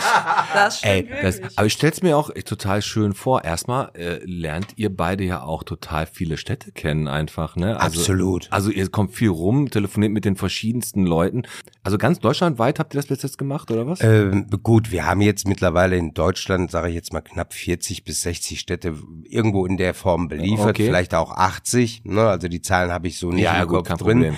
Das 0.54 0.78
stimmt 0.78 0.92
Ey, 0.92 1.08
das, 1.22 1.36
wirklich. 1.36 1.58
aber 1.58 1.66
ich 1.66 1.72
stell's 1.72 2.02
mir 2.02 2.16
auch 2.16 2.30
total 2.44 2.82
schön 2.82 3.14
vor. 3.14 3.44
Erstmal 3.44 3.90
äh, 3.94 4.18
lernt 4.24 4.68
ihr 4.76 4.94
beide 4.94 5.24
ja 5.24 5.42
auch 5.42 5.62
total 5.62 6.06
viele 6.06 6.36
Städte 6.36 6.72
kennen 6.72 7.08
einfach, 7.08 7.56
ne? 7.56 7.78
Also, 7.80 8.00
Absolut. 8.00 8.48
Also 8.50 8.70
ihr 8.70 8.88
kommt 8.88 9.12
viel 9.14 9.30
rum, 9.30 9.70
telefoniert 9.70 10.12
mit 10.12 10.24
den 10.24 10.36
verschiedensten 10.36 11.04
Leuten. 11.04 11.42
Also 11.82 11.98
ganz 11.98 12.18
deutschlandweit 12.18 12.78
habt 12.78 12.94
ihr 12.94 12.98
das 12.98 13.06
bis 13.06 13.22
jetzt 13.22 13.38
gemacht 13.38 13.70
oder 13.70 13.86
was? 13.86 14.00
Ähm, 14.02 14.48
gut, 14.62 14.90
wir 14.90 15.06
haben 15.06 15.20
jetzt 15.20 15.46
mittlerweile 15.46 15.96
in 15.96 16.14
Deutschland, 16.14 16.70
sage 16.70 16.88
ich 16.88 16.94
jetzt 16.94 17.12
mal, 17.12 17.20
knapp 17.20 17.52
40 17.52 18.04
bis 18.04 18.22
60 18.22 18.63
Städte 18.64 18.94
irgendwo 19.24 19.66
in 19.66 19.76
der 19.76 19.92
Form 19.92 20.26
beliefert, 20.28 20.70
Okay. 20.70 20.86
vielleicht 20.86 21.14
auch 21.14 21.30
80. 21.30 22.00
Ne? 22.04 22.26
Also 22.26 22.48
die 22.48 22.62
Zahlen 22.62 22.90
habe 22.90 23.08
ich 23.08 23.18
so 23.18 23.30
nicht 23.30 23.44
Ja, 23.44 23.60
im 23.62 23.68
gut, 23.68 23.86
Kopf 23.86 23.98
drin. 23.98 24.18
Problem. 24.20 24.36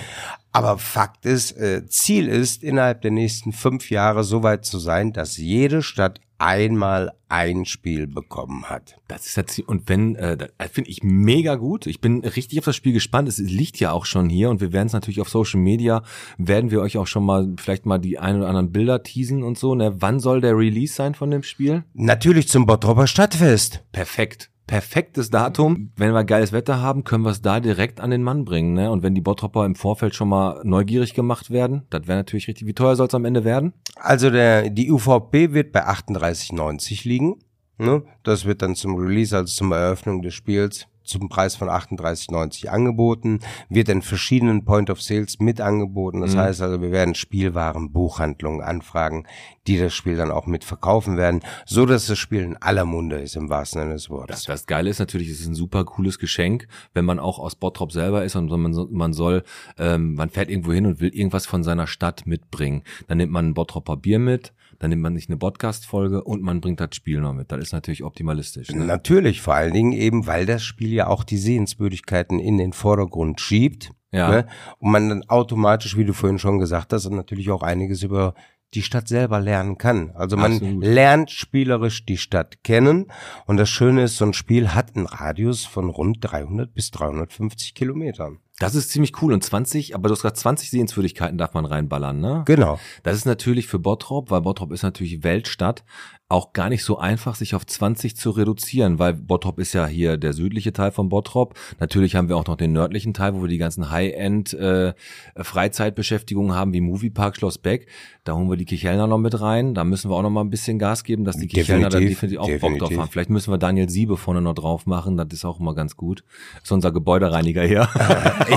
Aber 0.51 0.77
Fakt 0.77 1.25
ist, 1.25 1.51
äh, 1.53 1.87
Ziel 1.87 2.27
ist, 2.27 2.61
innerhalb 2.61 3.01
der 3.03 3.11
nächsten 3.11 3.53
fünf 3.53 3.89
Jahre 3.89 4.25
so 4.25 4.43
weit 4.43 4.65
zu 4.65 4.79
sein, 4.79 5.13
dass 5.13 5.37
jede 5.37 5.81
Stadt 5.81 6.19
einmal 6.37 7.11
ein 7.29 7.65
Spiel 7.65 8.07
bekommen 8.07 8.65
hat. 8.69 8.97
Das 9.07 9.25
ist 9.25 9.35
jetzt, 9.35 9.59
und 9.59 9.89
wenn, 9.89 10.15
äh, 10.15 10.37
das 10.37 10.49
finde 10.71 10.89
ich 10.89 11.03
mega 11.03 11.55
gut. 11.55 11.87
Ich 11.87 11.99
bin 11.99 12.23
richtig 12.23 12.59
auf 12.59 12.65
das 12.65 12.75
Spiel 12.75 12.93
gespannt. 12.93 13.27
Es 13.27 13.37
liegt 13.37 13.79
ja 13.79 13.91
auch 13.91 14.05
schon 14.05 14.29
hier 14.29 14.49
und 14.49 14.61
wir 14.61 14.71
werden 14.71 14.87
es 14.87 14.93
natürlich 14.93 15.19
auf 15.21 15.29
Social 15.29 15.59
Media, 15.59 16.03
werden 16.37 16.71
wir 16.71 16.81
euch 16.81 16.97
auch 16.97 17.07
schon 17.07 17.25
mal, 17.25 17.53
vielleicht 17.57 17.85
mal 17.85 17.97
die 17.97 18.19
ein 18.19 18.37
oder 18.37 18.47
anderen 18.47 18.71
Bilder 18.71 19.03
teasen 19.03 19.43
und 19.43 19.57
so. 19.57 19.75
Ne? 19.75 19.95
Wann 19.99 20.19
soll 20.19 20.41
der 20.41 20.57
Release 20.57 20.93
sein 20.93 21.15
von 21.15 21.31
dem 21.31 21.43
Spiel? 21.43 21.83
Natürlich 21.93 22.47
zum 22.47 22.65
Bottroper 22.65 23.07
Stadtfest. 23.07 23.83
Perfekt. 23.91 24.49
Perfektes 24.67 25.29
Datum. 25.29 25.91
Wenn 25.95 26.13
wir 26.13 26.25
geiles 26.25 26.51
Wetter 26.51 26.81
haben, 26.81 27.05
können 27.05 27.23
wir 27.23 27.31
es 27.31 27.41
da 27.41 27.61
direkt 27.61 28.01
an 28.01 28.11
den 28.11 28.21
Mann 28.21 28.43
bringen. 28.43 28.73
Ne? 28.73 28.91
Und 28.91 29.01
wenn 29.01 29.15
die 29.15 29.21
Bottropper 29.21 29.65
im 29.65 29.75
Vorfeld 29.75 30.13
schon 30.13 30.27
mal 30.27 30.61
neugierig 30.65 31.13
gemacht 31.13 31.49
werden, 31.49 31.83
das 31.89 32.05
wäre 32.05 32.17
natürlich 32.17 32.49
richtig. 32.49 32.67
Wie 32.67 32.73
teuer 32.73 32.97
soll 32.97 33.07
es 33.07 33.15
am 33.15 33.23
Ende 33.23 33.45
werden? 33.45 33.73
Also 33.95 34.29
der, 34.29 34.69
die 34.69 34.91
UVP 34.91 35.53
wird 35.53 35.71
bei 35.71 35.87
38,90 35.87 37.07
liegen. 37.07 37.39
Ne? 37.77 38.03
Das 38.23 38.43
wird 38.43 38.61
dann 38.61 38.75
zum 38.75 38.95
Release, 38.95 39.35
also 39.35 39.53
zum 39.53 39.71
Eröffnung 39.71 40.21
des 40.21 40.33
Spiels, 40.33 40.87
zum 41.07 41.29
Preis 41.29 41.55
von 41.55 41.69
38,90 41.69 42.67
angeboten, 42.67 43.39
wird 43.69 43.89
in 43.89 44.01
verschiedenen 44.01 44.65
Point 44.65 44.89
of 44.89 45.01
Sales 45.01 45.39
mit 45.39 45.61
angeboten. 45.61 46.21
Das 46.21 46.35
heißt 46.35 46.61
also, 46.61 46.81
wir 46.81 46.91
werden 46.91 47.15
Spielwaren, 47.15 47.91
Buchhandlungen 47.91 48.61
anfragen, 48.61 49.25
die 49.67 49.77
das 49.77 49.93
Spiel 49.93 50.15
dann 50.15 50.31
auch 50.31 50.45
mit 50.45 50.63
verkaufen 50.63 51.17
werden, 51.17 51.41
so 51.65 51.85
dass 51.85 52.07
das 52.07 52.17
Spiel 52.17 52.41
in 52.41 52.57
aller 52.57 52.85
Munde 52.85 53.17
ist 53.17 53.35
im 53.35 53.49
wahrsten 53.49 53.81
Sinne 53.81 53.93
des 53.93 54.09
Wortes. 54.09 54.43
Das, 54.43 54.45
das 54.45 54.65
Geile 54.65 54.89
ist 54.89 54.99
natürlich, 54.99 55.29
es 55.29 55.41
ist 55.41 55.47
ein 55.47 55.55
super 55.55 55.83
cooles 55.85 56.19
Geschenk, 56.19 56.67
wenn 56.93 57.05
man 57.05 57.19
auch 57.19 57.39
aus 57.39 57.55
Bottrop 57.55 57.91
selber 57.91 58.23
ist 58.23 58.35
und 58.35 58.49
man, 58.49 58.87
man 58.91 59.13
soll, 59.13 59.43
ähm, 59.77 60.15
man 60.15 60.29
fährt 60.29 60.49
irgendwo 60.49 60.71
hin 60.71 60.85
und 60.85 60.99
will 60.99 61.13
irgendwas 61.13 61.45
von 61.45 61.63
seiner 61.63 61.87
Stadt 61.87 62.25
mitbringen. 62.25 62.83
Dann 63.07 63.17
nimmt 63.17 63.31
man 63.31 63.49
ein 63.49 63.53
Bottropper 63.53 63.97
Bier 63.97 64.19
mit, 64.19 64.53
dann 64.79 64.89
nimmt 64.89 65.01
man 65.01 65.13
nicht 65.13 65.29
eine 65.29 65.37
Podcast-Folge 65.37 66.23
und 66.23 66.41
man 66.41 66.61
bringt 66.61 66.79
das 66.79 66.95
Spiel 66.95 67.19
noch 67.19 67.33
mit. 67.33 67.51
Das 67.51 67.59
ist 67.59 67.73
natürlich 67.73 68.03
optimalistisch. 68.03 68.69
Ne? 68.69 68.85
Natürlich, 68.85 69.41
vor 69.41 69.55
allen 69.55 69.73
Dingen 69.73 69.91
eben, 69.91 70.27
weil 70.27 70.45
das 70.45 70.63
Spiel 70.63 70.93
ja 70.93 71.07
auch 71.07 71.23
die 71.23 71.37
Sehenswürdigkeiten 71.37 72.39
in 72.39 72.57
den 72.57 72.73
Vordergrund 72.73 73.41
schiebt. 73.41 73.91
Ja. 74.11 74.29
Ne? 74.29 74.47
Und 74.79 74.91
man 74.91 75.09
dann 75.09 75.23
automatisch, 75.27 75.97
wie 75.97 76.05
du 76.05 76.13
vorhin 76.13 76.39
schon 76.39 76.59
gesagt 76.59 76.93
hast, 76.93 77.09
natürlich 77.09 77.51
auch 77.51 77.63
einiges 77.63 78.03
über 78.03 78.35
die 78.73 78.81
Stadt 78.81 79.07
selber 79.07 79.39
lernen 79.39 79.77
kann. 79.77 80.11
Also 80.15 80.35
man 80.35 80.53
Absolut. 80.53 80.83
lernt 80.83 81.31
spielerisch 81.31 82.05
die 82.05 82.17
Stadt 82.17 82.63
kennen. 82.63 83.11
Und 83.45 83.57
das 83.57 83.69
Schöne 83.69 84.03
ist, 84.03 84.17
so 84.17 84.25
ein 84.25 84.33
Spiel 84.33 84.73
hat 84.73 84.95
einen 84.95 85.05
Radius 85.05 85.65
von 85.65 85.89
rund 85.89 86.17
300 86.21 86.73
bis 86.73 86.91
350 86.91 87.73
Kilometern. 87.73 88.39
Das 88.59 88.73
ist 88.73 88.89
ziemlich 88.89 89.21
cool. 89.21 89.33
Und 89.33 89.43
20, 89.43 89.93
aber 89.93 90.09
du 90.09 90.13
hast 90.13 90.23
gesagt, 90.23 90.37
20 90.37 90.71
Sehenswürdigkeiten 90.71 91.37
darf 91.37 91.53
man 91.53 91.65
reinballern, 91.65 92.19
ne? 92.19 92.43
Genau. 92.45 92.79
Das 93.03 93.15
ist 93.15 93.25
natürlich 93.25 93.67
für 93.67 93.77
Bottrop, 93.77 94.31
weil 94.31 94.41
Bottrop 94.41 94.71
ist 94.71 94.81
natürlich 94.81 95.23
Weltstadt, 95.23 95.83
auch 96.29 96.51
gar 96.51 96.67
nicht 96.67 96.83
so 96.83 96.97
einfach, 96.97 97.35
sich 97.35 97.55
auf 97.55 97.65
20 97.65 98.17
zu 98.17 98.31
reduzieren, 98.31 98.99
weil 98.99 99.13
Bottrop 99.13 99.59
ist 99.59 99.71
ja 99.71 99.87
hier 99.87 100.17
der 100.17 100.33
südliche 100.33 100.73
Teil 100.73 100.91
von 100.91 101.07
Bottrop. 101.07 101.53
Natürlich 101.79 102.15
haben 102.15 102.27
wir 102.27 102.35
auch 102.35 102.45
noch 102.47 102.57
den 102.57 102.73
nördlichen 102.73 103.13
Teil, 103.13 103.33
wo 103.33 103.41
wir 103.41 103.47
die 103.47 103.57
ganzen 103.57 103.91
High-End 103.91 104.53
äh, 104.53 104.93
Freizeitbeschäftigungen 105.37 106.53
haben, 106.53 106.73
wie 106.73 106.81
Moviepark 106.81 107.37
Schloss 107.37 107.57
Beck. 107.57 107.87
Da 108.25 108.35
holen 108.35 108.49
wir 108.49 108.57
die 108.57 108.65
Kichelner 108.65 109.07
noch 109.07 109.19
mit 109.19 109.39
rein. 109.39 109.73
Da 109.73 109.85
müssen 109.85 110.11
wir 110.11 110.15
auch 110.15 110.21
noch 110.21 110.29
mal 110.29 110.41
ein 110.41 110.49
bisschen 110.49 110.79
Gas 110.79 111.05
geben, 111.05 111.23
dass 111.23 111.37
die 111.37 111.47
Kichelner 111.47 111.87
da 111.87 111.97
Definitiv, 111.99 112.19
definitiv 112.19 112.39
auch 112.39 112.45
Bock 112.45 112.59
drauf 112.59 112.89
definitiv. 112.89 112.97
haben. 112.99 113.09
Vielleicht 113.09 113.29
müssen 113.29 113.53
wir 113.53 113.57
Daniel 113.57 113.89
Siebe 113.89 114.17
vorne 114.17 114.41
noch 114.41 114.53
drauf 114.53 114.85
machen. 114.85 115.15
Das 115.15 115.27
ist 115.31 115.45
auch 115.45 115.61
immer 115.61 115.75
ganz 115.75 115.95
gut. 115.95 116.25
ist 116.61 116.71
unser 116.73 116.91
Gebäudereiniger 116.91 117.63
hier. 117.63 117.87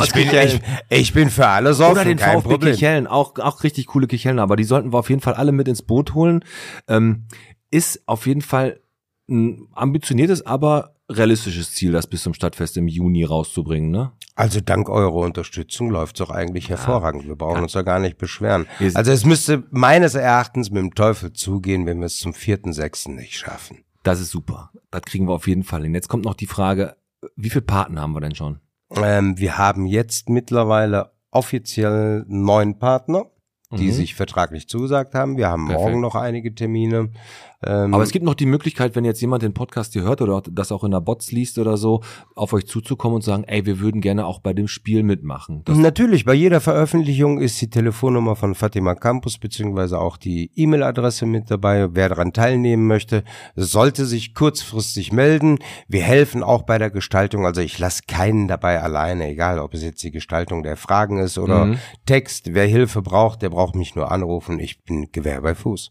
Ich 0.02 0.12
bin, 0.12 0.28
ich, 0.28 0.60
ich 0.88 1.12
bin 1.12 1.30
für 1.30 1.46
alles 1.46 1.80
offen, 1.80 1.92
Oder 1.92 2.04
den 2.04 2.16
kein 2.16 2.40
VfB. 2.40 2.70
Kichellen, 2.72 3.06
auch, 3.06 3.38
auch 3.38 3.62
richtig 3.64 3.86
coole 3.86 4.06
Kichellen, 4.06 4.38
aber 4.38 4.56
die 4.56 4.64
sollten 4.64 4.92
wir 4.92 4.98
auf 4.98 5.10
jeden 5.10 5.20
Fall 5.20 5.34
alle 5.34 5.52
mit 5.52 5.68
ins 5.68 5.82
Boot 5.82 6.14
holen. 6.14 6.44
Ähm, 6.88 7.24
ist 7.70 8.02
auf 8.06 8.26
jeden 8.26 8.42
Fall 8.42 8.80
ein 9.28 9.68
ambitioniertes, 9.72 10.44
aber 10.44 10.96
realistisches 11.08 11.72
Ziel, 11.74 11.92
das 11.92 12.06
bis 12.06 12.22
zum 12.22 12.34
Stadtfest 12.34 12.76
im 12.76 12.88
Juni 12.88 13.24
rauszubringen, 13.24 13.90
ne? 13.90 14.12
Also 14.36 14.60
dank 14.60 14.88
eurer 14.88 15.12
Unterstützung 15.14 15.90
läuft's 15.90 16.18
doch 16.18 16.30
eigentlich 16.30 16.68
hervorragend. 16.70 17.26
Wir 17.26 17.36
brauchen 17.36 17.62
uns 17.62 17.72
da 17.72 17.82
gar 17.82 17.98
nicht 17.98 18.16
beschweren. 18.16 18.66
Also 18.94 19.10
es 19.12 19.24
müsste 19.24 19.64
meines 19.70 20.14
Erachtens 20.14 20.70
mit 20.70 20.80
dem 20.82 20.94
Teufel 20.94 21.32
zugehen, 21.32 21.84
wenn 21.86 21.98
wir 21.98 22.06
es 22.06 22.18
zum 22.18 22.32
4.6. 22.32 23.10
nicht 23.12 23.36
schaffen. 23.36 23.84
Das 24.02 24.20
ist 24.20 24.30
super. 24.30 24.70
Das 24.90 25.02
kriegen 25.02 25.26
wir 25.28 25.34
auf 25.34 25.46
jeden 25.46 25.64
Fall 25.64 25.82
hin. 25.82 25.94
Jetzt 25.94 26.08
kommt 26.08 26.24
noch 26.24 26.34
die 26.34 26.46
Frage, 26.46 26.96
wie 27.36 27.50
viele 27.50 27.62
Partner 27.62 28.00
haben 28.00 28.12
wir 28.14 28.20
denn 28.20 28.34
schon? 28.34 28.60
Ähm, 28.96 29.36
wir 29.36 29.58
haben 29.58 29.84
jetzt 29.86 30.28
mittlerweile 30.30 31.10
offiziell 31.30 32.24
neun 32.28 32.78
Partner, 32.78 33.26
die 33.72 33.88
Mhm. 33.88 33.92
sich 33.92 34.14
vertraglich 34.14 34.68
zugesagt 34.68 35.14
haben. 35.14 35.36
Wir 35.36 35.48
haben 35.48 35.66
Perfekt. 35.66 35.84
morgen 35.88 36.00
noch 36.00 36.14
einige 36.14 36.54
Termine. 36.54 37.10
Ähm, 37.67 37.93
Aber 37.93 38.02
es 38.02 38.11
gibt 38.11 38.25
noch 38.25 38.35
die 38.35 38.47
Möglichkeit, 38.47 38.97
wenn 38.97 39.05
jetzt 39.05 39.21
jemand 39.21 39.43
den 39.43 39.52
Podcast 39.52 39.93
hier 39.93 40.02
hört 40.02 40.23
oder 40.23 40.40
das 40.50 40.73
auch 40.73 40.83
in 40.83 40.93
der 40.93 41.00
Bots 41.00 41.31
liest 41.31 41.59
oder 41.59 41.76
so, 41.76 42.00
auf 42.35 42.52
euch 42.55 42.67
zuzukommen 42.67 43.17
und 43.17 43.23
sagen, 43.23 43.45
ey, 43.45 43.67
wir 43.67 43.81
würden 43.81 44.00
gerne 44.00 44.25
auch 44.25 44.38
bei 44.40 44.52
dem 44.55 44.67
Spiel 44.67 45.02
mitmachen. 45.02 45.62
Das, 45.67 45.76
Natürlich, 45.76 46.25
bei 46.25 46.33
jeder 46.33 46.61
Veröffentlichung 46.61 47.38
ist 47.38 47.61
die 47.61 47.69
Telefonnummer 47.69 48.35
von 48.35 48.55
Fatima 48.55 48.95
Campus 48.95 49.37
beziehungsweise 49.38 49.99
auch 49.99 50.17
die 50.17 50.50
E-Mail-Adresse 50.57 51.26
mit 51.26 51.50
dabei. 51.50 51.88
Wer 51.95 52.09
daran 52.09 52.33
teilnehmen 52.33 52.87
möchte, 52.87 53.25
sollte 53.57 54.07
sich 54.07 54.35
kurzfristig 54.35 55.12
melden. 55.12 55.59
Wir 55.87 56.02
helfen 56.02 56.43
auch 56.43 56.62
bei 56.62 56.79
der 56.79 56.90
Gestaltung. 56.90 57.45
Also 57.45 57.61
ich 57.61 57.79
lasse 57.79 58.02
keinen 58.09 58.49
dabei 58.49 58.81
alleine, 58.81 59.29
egal 59.29 59.59
ob 59.59 59.75
es 59.75 59.83
jetzt 59.83 60.02
die 60.02 60.11
Gestaltung 60.11 60.62
der 60.62 60.76
Fragen 60.76 61.19
ist 61.19 61.37
oder 61.38 61.67
Mhm. 61.67 61.79
Text. 62.07 62.55
Wer 62.55 62.67
Hilfe 62.67 63.02
braucht, 63.02 63.43
der 63.43 63.50
braucht 63.50 63.75
mich 63.75 63.95
nur 63.95 64.11
anrufen. 64.11 64.59
Ich 64.59 64.83
bin 64.85 65.09
Gewehr 65.12 65.43
bei 65.43 65.55
Fuß. 65.55 65.90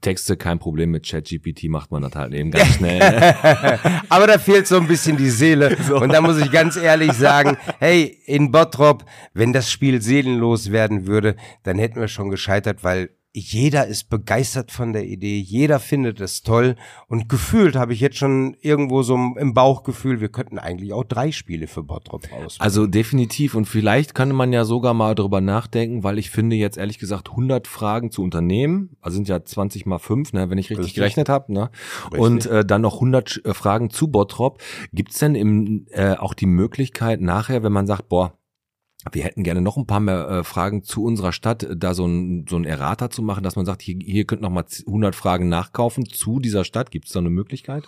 Texte 0.00 0.36
kein 0.36 0.58
Problem 0.58 0.90
mit 0.90 1.06
ChatGPT 1.06 1.64
macht 1.64 1.90
man 1.90 2.02
das 2.02 2.14
halt 2.14 2.32
eben 2.32 2.50
ganz 2.50 2.66
schnell. 2.76 2.98
Ne? 2.98 3.78
Aber 4.08 4.26
da 4.26 4.38
fehlt 4.38 4.66
so 4.66 4.76
ein 4.76 4.86
bisschen 4.86 5.16
die 5.16 5.30
Seele. 5.30 5.76
Und 5.94 6.12
da 6.12 6.20
muss 6.20 6.38
ich 6.38 6.50
ganz 6.50 6.76
ehrlich 6.76 7.12
sagen, 7.12 7.56
hey, 7.78 8.18
in 8.26 8.50
Bottrop, 8.50 9.04
wenn 9.32 9.52
das 9.52 9.70
Spiel 9.70 10.00
seelenlos 10.00 10.72
werden 10.72 11.06
würde, 11.06 11.36
dann 11.62 11.78
hätten 11.78 12.00
wir 12.00 12.08
schon 12.08 12.30
gescheitert, 12.30 12.82
weil 12.84 13.10
jeder 13.36 13.88
ist 13.88 14.10
begeistert 14.10 14.70
von 14.70 14.92
der 14.92 15.06
Idee, 15.06 15.38
jeder 15.40 15.80
findet 15.80 16.20
es 16.20 16.42
toll 16.42 16.76
und 17.08 17.28
gefühlt 17.28 17.74
habe 17.74 17.92
ich 17.92 17.98
jetzt 17.98 18.16
schon 18.16 18.56
irgendwo 18.60 19.02
so 19.02 19.16
im 19.16 19.54
Bauchgefühl, 19.54 20.20
wir 20.20 20.28
könnten 20.28 20.58
eigentlich 20.60 20.92
auch 20.92 21.02
drei 21.02 21.32
Spiele 21.32 21.66
für 21.66 21.82
Bottrop 21.82 22.22
aus. 22.32 22.60
Also 22.60 22.86
definitiv 22.86 23.56
und 23.56 23.64
vielleicht 23.66 24.14
kann 24.14 24.30
man 24.30 24.52
ja 24.52 24.64
sogar 24.64 24.94
mal 24.94 25.16
drüber 25.16 25.40
nachdenken, 25.40 26.04
weil 26.04 26.18
ich 26.18 26.30
finde 26.30 26.54
jetzt 26.54 26.78
ehrlich 26.78 26.98
gesagt 27.00 27.30
100 27.30 27.66
Fragen 27.66 28.12
zu 28.12 28.22
Unternehmen, 28.22 28.96
also 29.00 29.16
sind 29.16 29.26
ja 29.28 29.44
20 29.44 29.84
mal 29.84 29.98
5, 29.98 30.32
ne, 30.32 30.48
wenn 30.48 30.58
ich 30.58 30.70
richtig, 30.70 30.84
Richtig. 30.84 30.94
gerechnet 30.94 31.28
habe, 31.28 31.52
ne? 31.52 31.70
Und 32.16 32.46
äh, 32.46 32.64
dann 32.64 32.82
noch 32.82 32.94
100 32.94 33.28
Sch- 33.28 33.44
äh, 33.48 33.52
Fragen 33.54 33.90
zu 33.90 34.08
Bottrop. 34.08 34.60
Gibt's 34.92 35.18
denn 35.18 35.34
im, 35.34 35.86
äh, 35.90 36.12
auch 36.14 36.34
die 36.34 36.46
Möglichkeit 36.46 37.20
nachher, 37.20 37.62
wenn 37.64 37.72
man 37.72 37.86
sagt, 37.88 38.08
boah, 38.08 38.34
wir 39.12 39.24
hätten 39.24 39.42
gerne 39.42 39.60
noch 39.60 39.76
ein 39.76 39.86
paar 39.86 40.00
mehr 40.00 40.28
äh, 40.28 40.44
Fragen 40.44 40.82
zu 40.82 41.04
unserer 41.04 41.32
Stadt, 41.32 41.62
äh, 41.62 41.76
da 41.76 41.94
so 41.94 42.06
ein, 42.06 42.46
so 42.48 42.56
ein 42.56 42.64
Errata 42.64 43.10
zu 43.10 43.22
machen, 43.22 43.42
dass 43.42 43.56
man 43.56 43.66
sagt, 43.66 43.82
hier, 43.82 43.96
hier 44.02 44.24
könnt 44.24 44.42
noch 44.42 44.50
mal 44.50 44.64
100 44.86 45.14
Fragen 45.14 45.48
nachkaufen 45.48 46.06
zu 46.06 46.40
dieser 46.40 46.64
Stadt. 46.64 46.90
Gibt's 46.90 47.12
da 47.12 47.20
eine 47.20 47.30
Möglichkeit? 47.30 47.84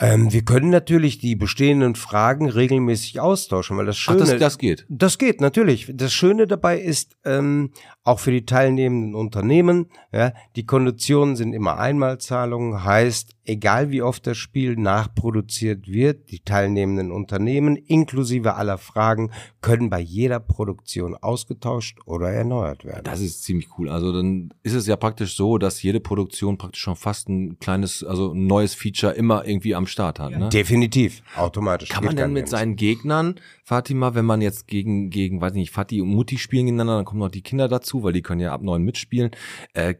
Ähm, 0.00 0.32
wir 0.32 0.44
können 0.44 0.70
natürlich 0.70 1.18
die 1.18 1.34
bestehenden 1.34 1.96
Fragen 1.96 2.48
regelmäßig 2.48 3.18
austauschen, 3.18 3.76
weil 3.76 3.86
das 3.86 3.96
Ach, 3.96 4.12
Schöne 4.12 4.18
das, 4.20 4.38
das 4.38 4.58
geht. 4.58 4.86
Das 4.88 5.18
geht, 5.18 5.40
natürlich. 5.40 5.90
Das 5.92 6.12
Schöne 6.12 6.46
dabei 6.46 6.78
ist, 6.78 7.16
ähm, 7.24 7.72
auch 8.04 8.20
für 8.20 8.30
die 8.30 8.46
teilnehmenden 8.46 9.16
Unternehmen, 9.16 9.90
ja, 10.12 10.32
die 10.54 10.64
Konditionen 10.64 11.34
sind 11.34 11.52
immer 11.52 11.78
Einmalzahlungen, 11.78 12.84
heißt, 12.84 13.34
egal 13.48 13.90
wie 13.90 14.02
oft 14.02 14.26
das 14.26 14.36
Spiel 14.36 14.76
nachproduziert 14.76 15.88
wird, 15.88 16.30
die 16.30 16.40
teilnehmenden 16.40 17.10
Unternehmen 17.10 17.76
inklusive 17.76 18.54
aller 18.54 18.78
Fragen 18.78 19.30
können 19.60 19.88
bei 19.90 20.00
jeder 20.00 20.38
Produktion 20.38 21.16
ausgetauscht 21.16 21.98
oder 22.04 22.30
erneuert 22.30 22.84
werden. 22.84 23.04
Das 23.04 23.20
ist 23.20 23.42
ziemlich 23.42 23.68
cool. 23.78 23.88
Also 23.88 24.12
dann 24.12 24.52
ist 24.62 24.74
es 24.74 24.86
ja 24.86 24.96
praktisch 24.96 25.34
so, 25.34 25.58
dass 25.58 25.82
jede 25.82 26.00
Produktion 26.00 26.58
praktisch 26.58 26.82
schon 26.82 26.96
fast 26.96 27.28
ein 27.28 27.58
kleines, 27.58 28.04
also 28.04 28.32
ein 28.32 28.46
neues 28.46 28.74
Feature 28.74 29.12
immer 29.12 29.46
irgendwie 29.46 29.74
am 29.74 29.86
Start 29.86 30.20
hat. 30.20 30.32
Ne? 30.32 30.50
Definitiv, 30.50 31.22
automatisch. 31.34 31.88
Kann 31.88 32.04
man 32.04 32.16
denn 32.16 32.32
mit 32.32 32.48
seinen 32.48 32.76
Gegnern, 32.76 33.36
Fatima, 33.64 34.14
wenn 34.14 34.24
man 34.24 34.42
jetzt 34.42 34.66
gegen, 34.66 35.10
gegen, 35.10 35.40
weiß 35.40 35.54
nicht, 35.54 35.70
Fatih 35.70 36.02
und 36.02 36.08
Mutti 36.08 36.38
spielen 36.38 36.66
gegeneinander, 36.66 36.96
dann 36.96 37.04
kommen 37.04 37.20
noch 37.20 37.30
die 37.30 37.42
Kinder 37.42 37.68
dazu, 37.68 38.02
weil 38.02 38.12
die 38.12 38.22
können 38.22 38.40
ja 38.40 38.52
ab 38.52 38.62
neun 38.62 38.82
mitspielen. 38.82 39.30
Äh, 39.72 39.94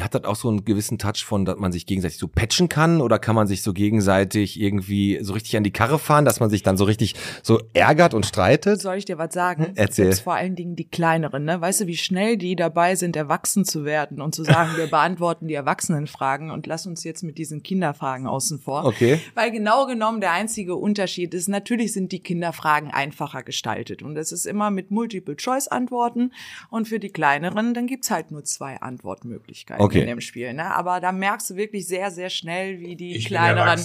hat 0.00 0.14
das 0.14 0.24
auch 0.24 0.36
so 0.36 0.48
einen 0.48 0.64
gewissen 0.64 0.98
Touch 0.98 1.24
von, 1.24 1.44
dass 1.44 1.58
man 1.58 1.72
sich 1.72 1.86
gegenseitig 1.86 2.18
so 2.18 2.28
patchen 2.28 2.68
kann? 2.68 2.83
Kann 2.84 3.00
oder 3.00 3.18
kann 3.18 3.34
man 3.34 3.46
sich 3.46 3.62
so 3.62 3.72
gegenseitig 3.72 4.60
irgendwie 4.60 5.18
so 5.22 5.32
richtig 5.32 5.56
an 5.56 5.64
die 5.64 5.70
Karre 5.72 5.98
fahren, 5.98 6.24
dass 6.24 6.40
man 6.40 6.50
sich 6.50 6.62
dann 6.62 6.76
so 6.76 6.84
richtig 6.84 7.14
so 7.42 7.60
ärgert 7.72 8.14
und 8.14 8.26
streitet? 8.26 8.80
Soll 8.80 8.96
ich 8.96 9.04
dir 9.04 9.18
was 9.18 9.32
sagen? 9.32 9.72
Erzähl. 9.74 10.06
Jetzt 10.06 10.20
vor 10.20 10.34
allen 10.34 10.54
Dingen 10.54 10.76
die 10.76 10.88
kleineren, 10.88 11.44
ne? 11.44 11.60
Weißt 11.60 11.80
du, 11.80 11.86
wie 11.86 11.96
schnell 11.96 12.36
die 12.36 12.56
dabei 12.56 12.94
sind, 12.94 13.16
erwachsen 13.16 13.64
zu 13.64 13.84
werden 13.84 14.20
und 14.20 14.34
zu 14.34 14.44
sagen, 14.44 14.70
wir 14.76 14.86
beantworten 14.86 15.48
die 15.48 15.54
Erwachsenenfragen 15.54 16.50
und 16.50 16.66
lass 16.66 16.86
uns 16.86 17.04
jetzt 17.04 17.22
mit 17.22 17.38
diesen 17.38 17.62
Kinderfragen 17.62 18.26
außen 18.26 18.58
vor. 18.58 18.84
Okay. 18.84 19.20
Weil 19.34 19.50
genau 19.50 19.86
genommen 19.86 20.20
der 20.20 20.32
einzige 20.32 20.76
Unterschied 20.76 21.32
ist, 21.34 21.48
natürlich 21.48 21.92
sind 21.92 22.12
die 22.12 22.20
Kinderfragen 22.20 22.90
einfacher 22.90 23.42
gestaltet 23.42 24.02
und 24.02 24.16
es 24.16 24.32
ist 24.32 24.46
immer 24.46 24.70
mit 24.70 24.90
Multiple-Choice-Antworten 24.90 26.32
und 26.70 26.88
für 26.88 26.98
die 26.98 27.10
kleineren, 27.10 27.72
dann 27.74 27.86
gibt's 27.86 28.10
halt 28.10 28.30
nur 28.30 28.44
zwei 28.44 28.80
Antwortmöglichkeiten 28.80 29.84
Okay. 29.84 30.00
in 30.00 30.06
dem 30.06 30.20
Spiel. 30.20 30.52
Ne? 30.52 30.74
Aber 30.74 31.00
da 31.00 31.12
merkst 31.12 31.50
du 31.50 31.56
wirklich 31.56 31.86
sehr, 31.86 32.10
sehr 32.10 32.30
schnell, 32.30 32.73
wie 32.80 32.96
die 32.96 33.16
Ich 33.16 33.26
kleineren. 33.26 33.80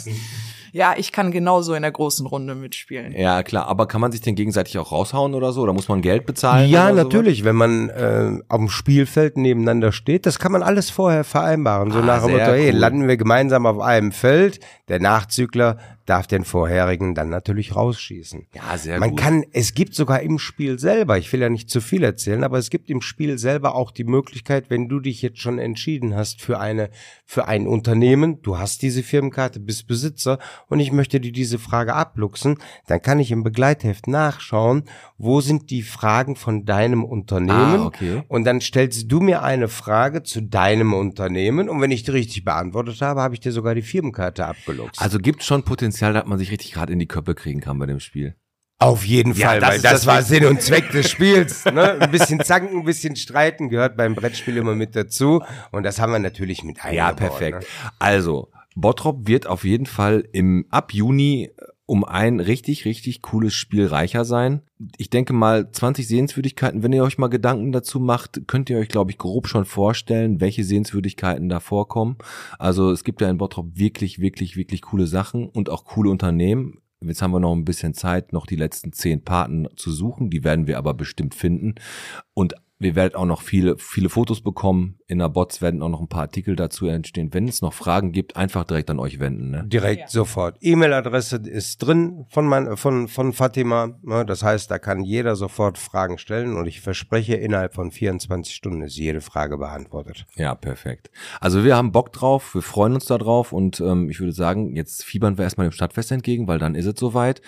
Ja, 0.71 0.93
ich 0.97 1.11
kann 1.11 1.31
genauso 1.31 1.73
in 1.73 1.81
der 1.81 1.91
großen 1.91 2.25
Runde 2.25 2.55
mitspielen. 2.55 3.13
Ja, 3.13 3.43
klar, 3.43 3.67
aber 3.67 3.87
kann 3.87 4.01
man 4.01 4.11
sich 4.11 4.21
denn 4.21 4.35
gegenseitig 4.35 4.77
auch 4.77 4.91
raushauen 4.91 5.33
oder 5.33 5.51
so? 5.51 5.61
Oder 5.61 5.73
muss 5.73 5.87
man 5.87 6.01
Geld 6.01 6.25
bezahlen? 6.25 6.69
Ja, 6.69 6.85
oder 6.85 6.91
sowas? 6.91 7.03
natürlich, 7.05 7.43
wenn 7.43 7.55
man 7.55 7.89
äh, 7.89 8.39
auf 8.47 8.57
dem 8.59 8.69
Spielfeld 8.69 9.37
nebeneinander 9.37 9.91
steht, 9.91 10.25
das 10.25 10.39
kann 10.39 10.51
man 10.51 10.63
alles 10.63 10.89
vorher 10.89 11.23
vereinbaren. 11.23 11.91
So 11.91 11.99
Ah, 11.99 12.03
nach 12.03 12.23
dem 12.23 12.31
Motto, 12.31 12.45
hey, 12.51 12.71
cool. 12.71 12.77
landen 12.79 13.07
wir 13.07 13.17
gemeinsam 13.17 13.65
auf 13.65 13.79
einem 13.79 14.11
Feld, 14.11 14.59
der 14.87 14.99
Nachzügler 14.99 15.77
darf 16.05 16.25
den 16.25 16.43
vorherigen 16.43 17.13
dann 17.13 17.29
natürlich 17.29 17.75
rausschießen. 17.75 18.47
Ja, 18.55 18.75
sehr 18.77 18.99
man 18.99 19.11
gut. 19.11 19.19
kann, 19.19 19.43
es 19.51 19.75
gibt 19.75 19.93
sogar 19.93 20.21
im 20.21 20.39
Spiel 20.39 20.79
selber, 20.79 21.19
ich 21.19 21.31
will 21.31 21.39
ja 21.39 21.49
nicht 21.49 21.69
zu 21.69 21.81
viel 21.81 22.03
erzählen, 22.03 22.43
aber 22.43 22.57
es 22.57 22.71
gibt 22.71 22.89
im 22.89 23.01
Spiel 23.01 23.37
selber 23.37 23.75
auch 23.75 23.91
die 23.91 24.05
Möglichkeit, 24.05 24.71
wenn 24.71 24.89
du 24.89 24.99
dich 24.99 25.21
jetzt 25.21 25.39
schon 25.39 25.59
entschieden 25.59 26.15
hast 26.15 26.41
für 26.41 26.59
eine, 26.59 26.89
für 27.25 27.47
ein 27.47 27.67
Unternehmen, 27.67 28.41
du 28.41 28.57
hast 28.57 28.81
diese 28.81 29.03
Firmenkarte, 29.03 29.59
bist 29.59 29.85
Besitzer 29.87 30.39
und 30.67 30.79
ich 30.79 30.91
möchte 30.91 31.19
dir 31.19 31.31
diese 31.31 31.59
Frage 31.59 31.93
abluchsen, 31.95 32.57
dann 32.87 33.01
kann 33.01 33.19
ich 33.19 33.31
im 33.31 33.43
Begleitheft 33.43 34.07
nachschauen, 34.07 34.83
wo 35.17 35.41
sind 35.41 35.69
die 35.69 35.81
Fragen 35.81 36.35
von 36.35 36.65
deinem 36.65 37.03
Unternehmen 37.03 37.81
Ah, 37.81 37.85
okay. 37.85 38.23
und 38.27 38.43
dann 38.45 38.61
stellst 38.61 39.11
du 39.11 39.19
mir 39.19 39.43
eine 39.43 39.67
Frage 39.67 40.23
zu 40.23 40.41
deinem 40.41 40.93
Unternehmen 40.93 41.69
und 41.69 41.81
wenn 41.81 41.91
ich 41.91 42.03
die 42.03 42.11
richtig 42.11 42.43
beantwortet 42.45 43.01
habe, 43.01 43.21
habe 43.21 43.33
ich 43.33 43.39
dir 43.39 43.51
sogar 43.51 43.75
die 43.75 43.81
Firmenkarte 43.81 44.45
abgeluchst. 44.45 45.01
Also 45.01 45.17
gibt 45.19 45.43
schon 45.43 45.63
Potenzial, 45.63 46.13
dass 46.13 46.25
man 46.25 46.37
sich 46.39 46.51
richtig 46.51 46.71
gerade 46.73 46.93
in 46.93 46.99
die 46.99 47.07
Köpfe 47.07 47.35
kriegen 47.35 47.59
kann 47.61 47.79
bei 47.79 47.85
dem 47.85 47.99
Spiel. 47.99 48.35
Auf 48.81 49.03
jeden 49.05 49.33
Ja, 49.33 49.47
Fall, 49.49 49.59
das 49.59 49.69
weil 49.69 49.81
das, 49.81 49.91
das 49.91 50.05
war 50.07 50.21
Sinn 50.23 50.45
und 50.45 50.61
Zweck 50.61 50.89
des 50.91 51.09
Spiels. 51.09 51.65
Ne? 51.73 51.99
Ein 51.99 52.11
bisschen 52.11 52.39
zanken, 52.41 52.79
ein 52.79 52.85
bisschen 52.85 53.17
streiten 53.17 53.67
gehört 53.67 53.97
beim 53.97 54.15
Brettspiel 54.15 54.55
immer 54.55 54.73
mit 54.73 54.95
dazu. 54.95 55.43
Und 55.71 55.83
das 55.83 55.99
haben 55.99 56.13
wir 56.13 56.19
natürlich 56.19 56.63
mit 56.63 56.77
eingebaut. 56.77 56.95
Ja, 56.95 57.11
perfekt. 57.11 57.59
Ne? 57.59 57.65
Also, 57.99 58.49
Bottrop 58.75 59.27
wird 59.27 59.47
auf 59.47 59.63
jeden 59.63 59.85
Fall 59.85 60.27
im 60.31 60.65
ab 60.69 60.93
Juni 60.93 61.51
äh, 61.55 61.63
um 61.89 62.05
ein 62.05 62.39
richtig, 62.39 62.85
richtig 62.85 63.23
cooles 63.23 63.55
Spiel 63.55 63.87
reicher 63.87 64.23
sein. 64.23 64.61
Ich 64.97 65.09
denke 65.09 65.33
mal, 65.33 65.71
20 65.71 66.07
Sehenswürdigkeiten, 66.07 66.83
wenn 66.83 66.93
ihr 66.93 67.03
euch 67.03 67.17
mal 67.17 67.29
Gedanken 67.29 67.71
dazu 67.71 67.99
macht, 67.99 68.41
könnt 68.45 68.69
ihr 68.69 68.77
euch, 68.77 68.89
glaube 68.89 69.09
ich, 69.09 69.17
grob 69.17 69.47
schon 69.47 69.65
vorstellen, 69.65 70.39
welche 70.39 70.63
Sehenswürdigkeiten 70.63 71.49
da 71.49 71.59
vorkommen. 71.59 72.17
Also 72.59 72.91
es 72.91 73.03
gibt 73.03 73.21
ja 73.21 73.29
in 73.29 73.39
Bottrop 73.39 73.71
wirklich, 73.73 74.19
wirklich, 74.19 74.55
wirklich 74.55 74.83
coole 74.83 75.07
Sachen 75.07 75.49
und 75.49 75.71
auch 75.71 75.83
coole 75.83 76.11
Unternehmen. 76.11 76.77
Jetzt 77.01 77.23
haben 77.23 77.31
wir 77.31 77.39
noch 77.39 77.55
ein 77.55 77.65
bisschen 77.65 77.95
Zeit, 77.95 78.33
noch 78.33 78.45
die 78.45 78.55
letzten 78.55 78.93
zehn 78.93 79.23
Paten 79.23 79.67
zu 79.75 79.91
suchen. 79.91 80.29
Die 80.29 80.43
werden 80.43 80.67
wir 80.67 80.77
aber 80.77 80.93
bestimmt 80.93 81.33
finden. 81.33 81.73
Und 82.35 82.53
wir 82.77 82.95
werden 82.95 83.15
auch 83.15 83.25
noch 83.25 83.41
viele, 83.41 83.79
viele 83.79 84.09
Fotos 84.09 84.41
bekommen. 84.41 84.98
In 85.09 85.17
der 85.17 85.29
Bots 85.29 85.59
werden 85.59 85.81
auch 85.81 85.89
noch 85.89 86.01
ein 86.01 86.07
paar 86.07 86.21
Artikel 86.21 86.55
dazu 86.55 86.85
entstehen. 86.85 87.33
Wenn 87.33 87.47
es 87.47 87.63
noch 87.63 87.73
Fragen 87.73 88.11
gibt, 88.11 88.37
einfach 88.37 88.63
direkt 88.63 88.91
an 88.91 88.99
euch 88.99 89.19
wenden. 89.19 89.49
Ne? 89.49 89.63
Direkt 89.65 90.11
sofort. 90.11 90.57
E-Mail-Adresse 90.61 91.37
ist 91.37 91.79
drin 91.79 92.27
von, 92.29 92.45
mein, 92.45 92.77
von, 92.77 93.07
von 93.07 93.33
Fatima. 93.33 93.97
Ne? 94.03 94.23
Das 94.23 94.43
heißt, 94.43 94.69
da 94.69 94.77
kann 94.77 95.03
jeder 95.03 95.35
sofort 95.35 95.79
Fragen 95.79 96.19
stellen 96.19 96.55
und 96.55 96.67
ich 96.67 96.81
verspreche, 96.81 97.33
innerhalb 97.33 97.73
von 97.73 97.89
24 97.89 98.53
Stunden 98.53 98.83
ist 98.83 98.97
jede 98.97 99.19
Frage 99.19 99.57
beantwortet. 99.57 100.27
Ja, 100.35 100.53
perfekt. 100.53 101.09
Also 101.41 101.63
wir 101.63 101.75
haben 101.75 101.91
Bock 101.91 102.13
drauf, 102.13 102.53
wir 102.53 102.61
freuen 102.61 102.93
uns 102.93 103.05
da 103.05 103.17
drauf 103.17 103.51
und 103.51 103.79
ähm, 103.79 104.11
ich 104.11 104.19
würde 104.19 104.33
sagen, 104.33 104.75
jetzt 104.75 105.03
fiebern 105.03 105.39
wir 105.39 105.43
erstmal 105.43 105.67
dem 105.67 105.71
Stadtfest 105.71 106.11
entgegen, 106.11 106.47
weil 106.47 106.59
dann 106.59 106.75
ist 106.75 106.85
es 106.85 106.99
soweit. 106.99 107.41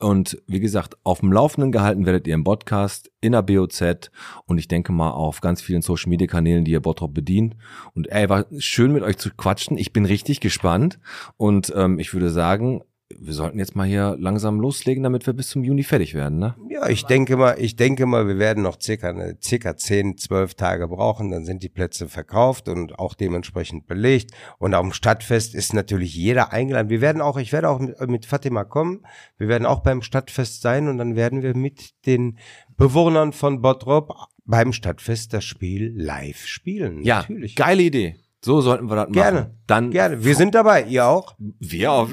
Und 0.00 0.42
wie 0.48 0.58
gesagt, 0.58 0.96
auf 1.04 1.20
dem 1.20 1.32
Laufenden 1.32 1.70
gehalten 1.70 2.06
werdet 2.06 2.26
ihr 2.26 2.34
im 2.34 2.42
Podcast, 2.42 3.12
in 3.20 3.32
der 3.32 3.42
BOZ 3.42 4.10
und 4.46 4.58
ich 4.58 4.68
denke 4.68 4.92
mal 4.92 5.10
auf 5.10 5.40
ganz 5.40 5.62
vielen 5.62 5.80
Social 5.80 6.10
Media 6.10 6.26
Kanälen, 6.26 6.64
die 6.64 6.72
ihr 6.72 6.80
Bottrop 7.04 7.14
bedient. 7.14 7.56
Und 7.94 8.10
ey, 8.10 8.28
war 8.28 8.46
schön 8.58 8.92
mit 8.92 9.02
euch 9.02 9.18
zu 9.18 9.30
quatschen. 9.30 9.76
Ich 9.78 9.92
bin 9.92 10.04
richtig 10.06 10.40
gespannt 10.40 10.98
und 11.36 11.72
ähm, 11.76 11.98
ich 11.98 12.12
würde 12.14 12.30
sagen, 12.30 12.82
wir 13.16 13.34
sollten 13.34 13.58
jetzt 13.58 13.76
mal 13.76 13.86
hier 13.86 14.16
langsam 14.18 14.58
loslegen, 14.58 15.02
damit 15.02 15.26
wir 15.26 15.34
bis 15.34 15.50
zum 15.50 15.62
Juni 15.62 15.84
fertig 15.84 16.14
werden, 16.14 16.38
ne? 16.38 16.56
Ja, 16.68 16.88
ich 16.88 17.04
denke 17.04 17.36
mal, 17.36 17.54
ich 17.58 17.76
denke 17.76 18.06
mal, 18.06 18.26
wir 18.26 18.38
werden 18.38 18.62
noch 18.62 18.80
circa, 18.80 19.14
circa 19.40 19.76
10, 19.76 20.16
12 20.16 20.54
Tage 20.54 20.88
brauchen, 20.88 21.30
dann 21.30 21.44
sind 21.44 21.62
die 21.62 21.68
Plätze 21.68 22.08
verkauft 22.08 22.68
und 22.68 22.98
auch 22.98 23.14
dementsprechend 23.14 23.86
belegt. 23.86 24.32
Und 24.58 24.74
am 24.74 24.92
Stadtfest 24.92 25.54
ist 25.54 25.74
natürlich 25.74 26.14
jeder 26.14 26.52
eingeladen. 26.52 26.88
Wir 26.88 27.02
werden 27.02 27.22
auch, 27.22 27.36
ich 27.36 27.52
werde 27.52 27.68
auch 27.68 27.78
mit, 27.78 28.00
mit 28.08 28.26
Fatima 28.26 28.64
kommen. 28.64 29.02
Wir 29.36 29.48
werden 29.48 29.66
auch 29.66 29.80
beim 29.80 30.02
Stadtfest 30.02 30.62
sein 30.62 30.88
und 30.88 30.98
dann 30.98 31.14
werden 31.14 31.42
wir 31.42 31.54
mit 31.54 31.90
den 32.06 32.38
Bewohnern 32.76 33.32
von 33.32 33.60
Bottrop 33.60 34.12
beim 34.44 34.72
Stadtfest 34.72 35.32
das 35.32 35.44
Spiel 35.44 35.92
live 35.96 36.46
spielen. 36.46 37.02
Ja, 37.02 37.18
natürlich. 37.18 37.56
geile 37.56 37.82
Idee. 37.82 38.16
So 38.44 38.60
sollten 38.60 38.90
wir 38.90 38.96
das 38.96 39.04
machen. 39.06 39.14
Gerne. 39.14 39.54
Dann 39.66 39.90
Gerne. 39.90 40.22
Wir 40.22 40.34
sind 40.34 40.54
dabei. 40.54 40.84
Ihr 40.84 41.06
auch? 41.06 41.34
Wir 41.38 41.92
auf, 41.92 42.10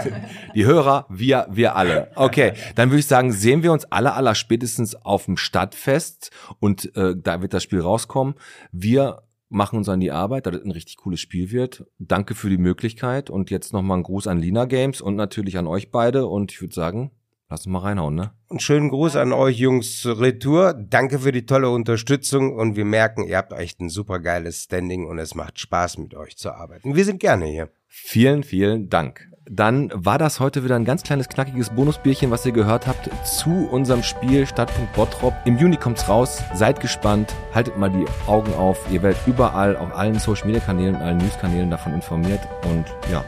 die 0.56 0.66
Hörer, 0.66 1.06
wir, 1.08 1.46
wir 1.52 1.76
alle. 1.76 2.10
Okay, 2.16 2.54
dann 2.74 2.90
würde 2.90 2.98
ich 2.98 3.06
sagen, 3.06 3.30
sehen 3.30 3.62
wir 3.62 3.70
uns 3.70 3.84
alle, 3.84 4.14
aller 4.14 4.34
spätestens 4.34 4.96
auf 4.96 5.26
dem 5.26 5.36
Stadtfest 5.36 6.32
und 6.58 6.96
äh, 6.96 7.14
da 7.16 7.42
wird 7.42 7.54
das 7.54 7.62
Spiel 7.62 7.80
rauskommen. 7.80 8.34
Wir 8.72 9.22
machen 9.50 9.78
uns 9.78 9.88
an 9.88 10.00
die 10.00 10.10
Arbeit, 10.10 10.46
dass 10.46 10.56
es 10.56 10.64
ein 10.64 10.72
richtig 10.72 10.96
cooles 10.96 11.20
Spiel 11.20 11.52
wird. 11.52 11.86
Danke 12.00 12.34
für 12.34 12.50
die 12.50 12.58
Möglichkeit 12.58 13.30
und 13.30 13.50
jetzt 13.50 13.72
nochmal 13.72 13.98
ein 13.98 14.02
Gruß 14.02 14.26
an 14.26 14.40
Lina 14.40 14.64
Games 14.64 15.00
und 15.00 15.14
natürlich 15.14 15.58
an 15.58 15.68
euch 15.68 15.92
beide 15.92 16.26
und 16.26 16.50
ich 16.50 16.60
würde 16.60 16.74
sagen, 16.74 17.12
lass 17.48 17.60
uns 17.60 17.72
mal 17.72 17.80
reinhauen, 17.80 18.14
ne? 18.14 18.32
Und 18.48 18.62
schönen 18.62 18.90
Gruß 18.90 19.16
an 19.16 19.32
euch 19.32 19.58
Jungs 19.58 20.06
Retour. 20.06 20.74
Danke 20.74 21.20
für 21.20 21.32
die 21.32 21.46
tolle 21.46 21.70
Unterstützung 21.70 22.54
und 22.54 22.76
wir 22.76 22.84
merken, 22.84 23.24
ihr 23.24 23.36
habt 23.36 23.52
echt 23.52 23.80
ein 23.80 23.88
super 23.88 24.18
geiles 24.18 24.64
Standing 24.64 25.06
und 25.06 25.18
es 25.18 25.34
macht 25.34 25.58
Spaß 25.58 25.98
mit 25.98 26.14
euch 26.14 26.36
zu 26.36 26.52
arbeiten. 26.52 26.94
Wir 26.94 27.04
sind 27.04 27.20
gerne 27.20 27.46
hier. 27.46 27.70
Vielen, 27.86 28.42
vielen 28.42 28.88
Dank. 28.88 29.28
Dann 29.50 29.90
war 29.94 30.18
das 30.18 30.40
heute 30.40 30.62
wieder 30.62 30.76
ein 30.76 30.84
ganz 30.84 31.02
kleines, 31.02 31.28
knackiges 31.28 31.70
Bonusbierchen, 31.70 32.30
was 32.30 32.44
ihr 32.44 32.52
gehört 32.52 32.86
habt 32.86 33.08
zu 33.26 33.50
unserem 33.70 34.02
Spiel 34.02 34.46
Stadtpunkt 34.46 34.92
Bottrop. 34.92 35.32
Im 35.46 35.56
Juni 35.56 35.76
kommt's 35.76 36.06
raus. 36.06 36.42
Seid 36.54 36.80
gespannt. 36.80 37.34
Haltet 37.54 37.78
mal 37.78 37.88
die 37.88 38.04
Augen 38.26 38.52
auf. 38.54 38.78
Ihr 38.92 39.02
werdet 39.02 39.26
überall 39.26 39.74
auf 39.76 39.96
allen 39.96 40.18
Social 40.18 40.46
Media 40.46 40.60
Kanälen, 40.60 40.96
allen 40.96 41.16
News-Kanälen 41.16 41.70
davon 41.70 41.94
informiert. 41.94 42.40
Und 42.70 42.84
ja, 43.10 43.24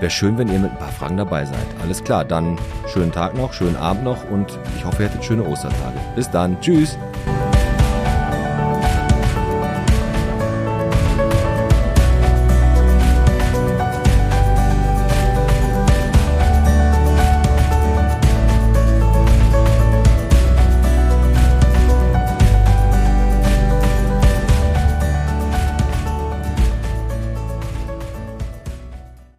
wäre 0.00 0.10
schön, 0.10 0.38
wenn 0.38 0.48
ihr 0.48 0.58
mit 0.58 0.72
ein 0.72 0.78
paar 0.78 0.92
Fragen 0.92 1.16
dabei 1.16 1.44
seid. 1.44 1.66
Alles 1.82 2.02
klar. 2.02 2.24
Dann 2.24 2.58
schönen 2.92 3.12
Tag 3.12 3.34
noch, 3.36 3.52
schönen 3.52 3.76
Abend 3.76 4.04
noch 4.04 4.28
und 4.30 4.58
ich 4.76 4.84
hoffe, 4.84 5.02
ihr 5.02 5.08
hattet 5.08 5.24
schöne 5.24 5.44
Ostertage. 5.44 5.98
Bis 6.14 6.30
dann. 6.30 6.60
Tschüss. 6.60 6.98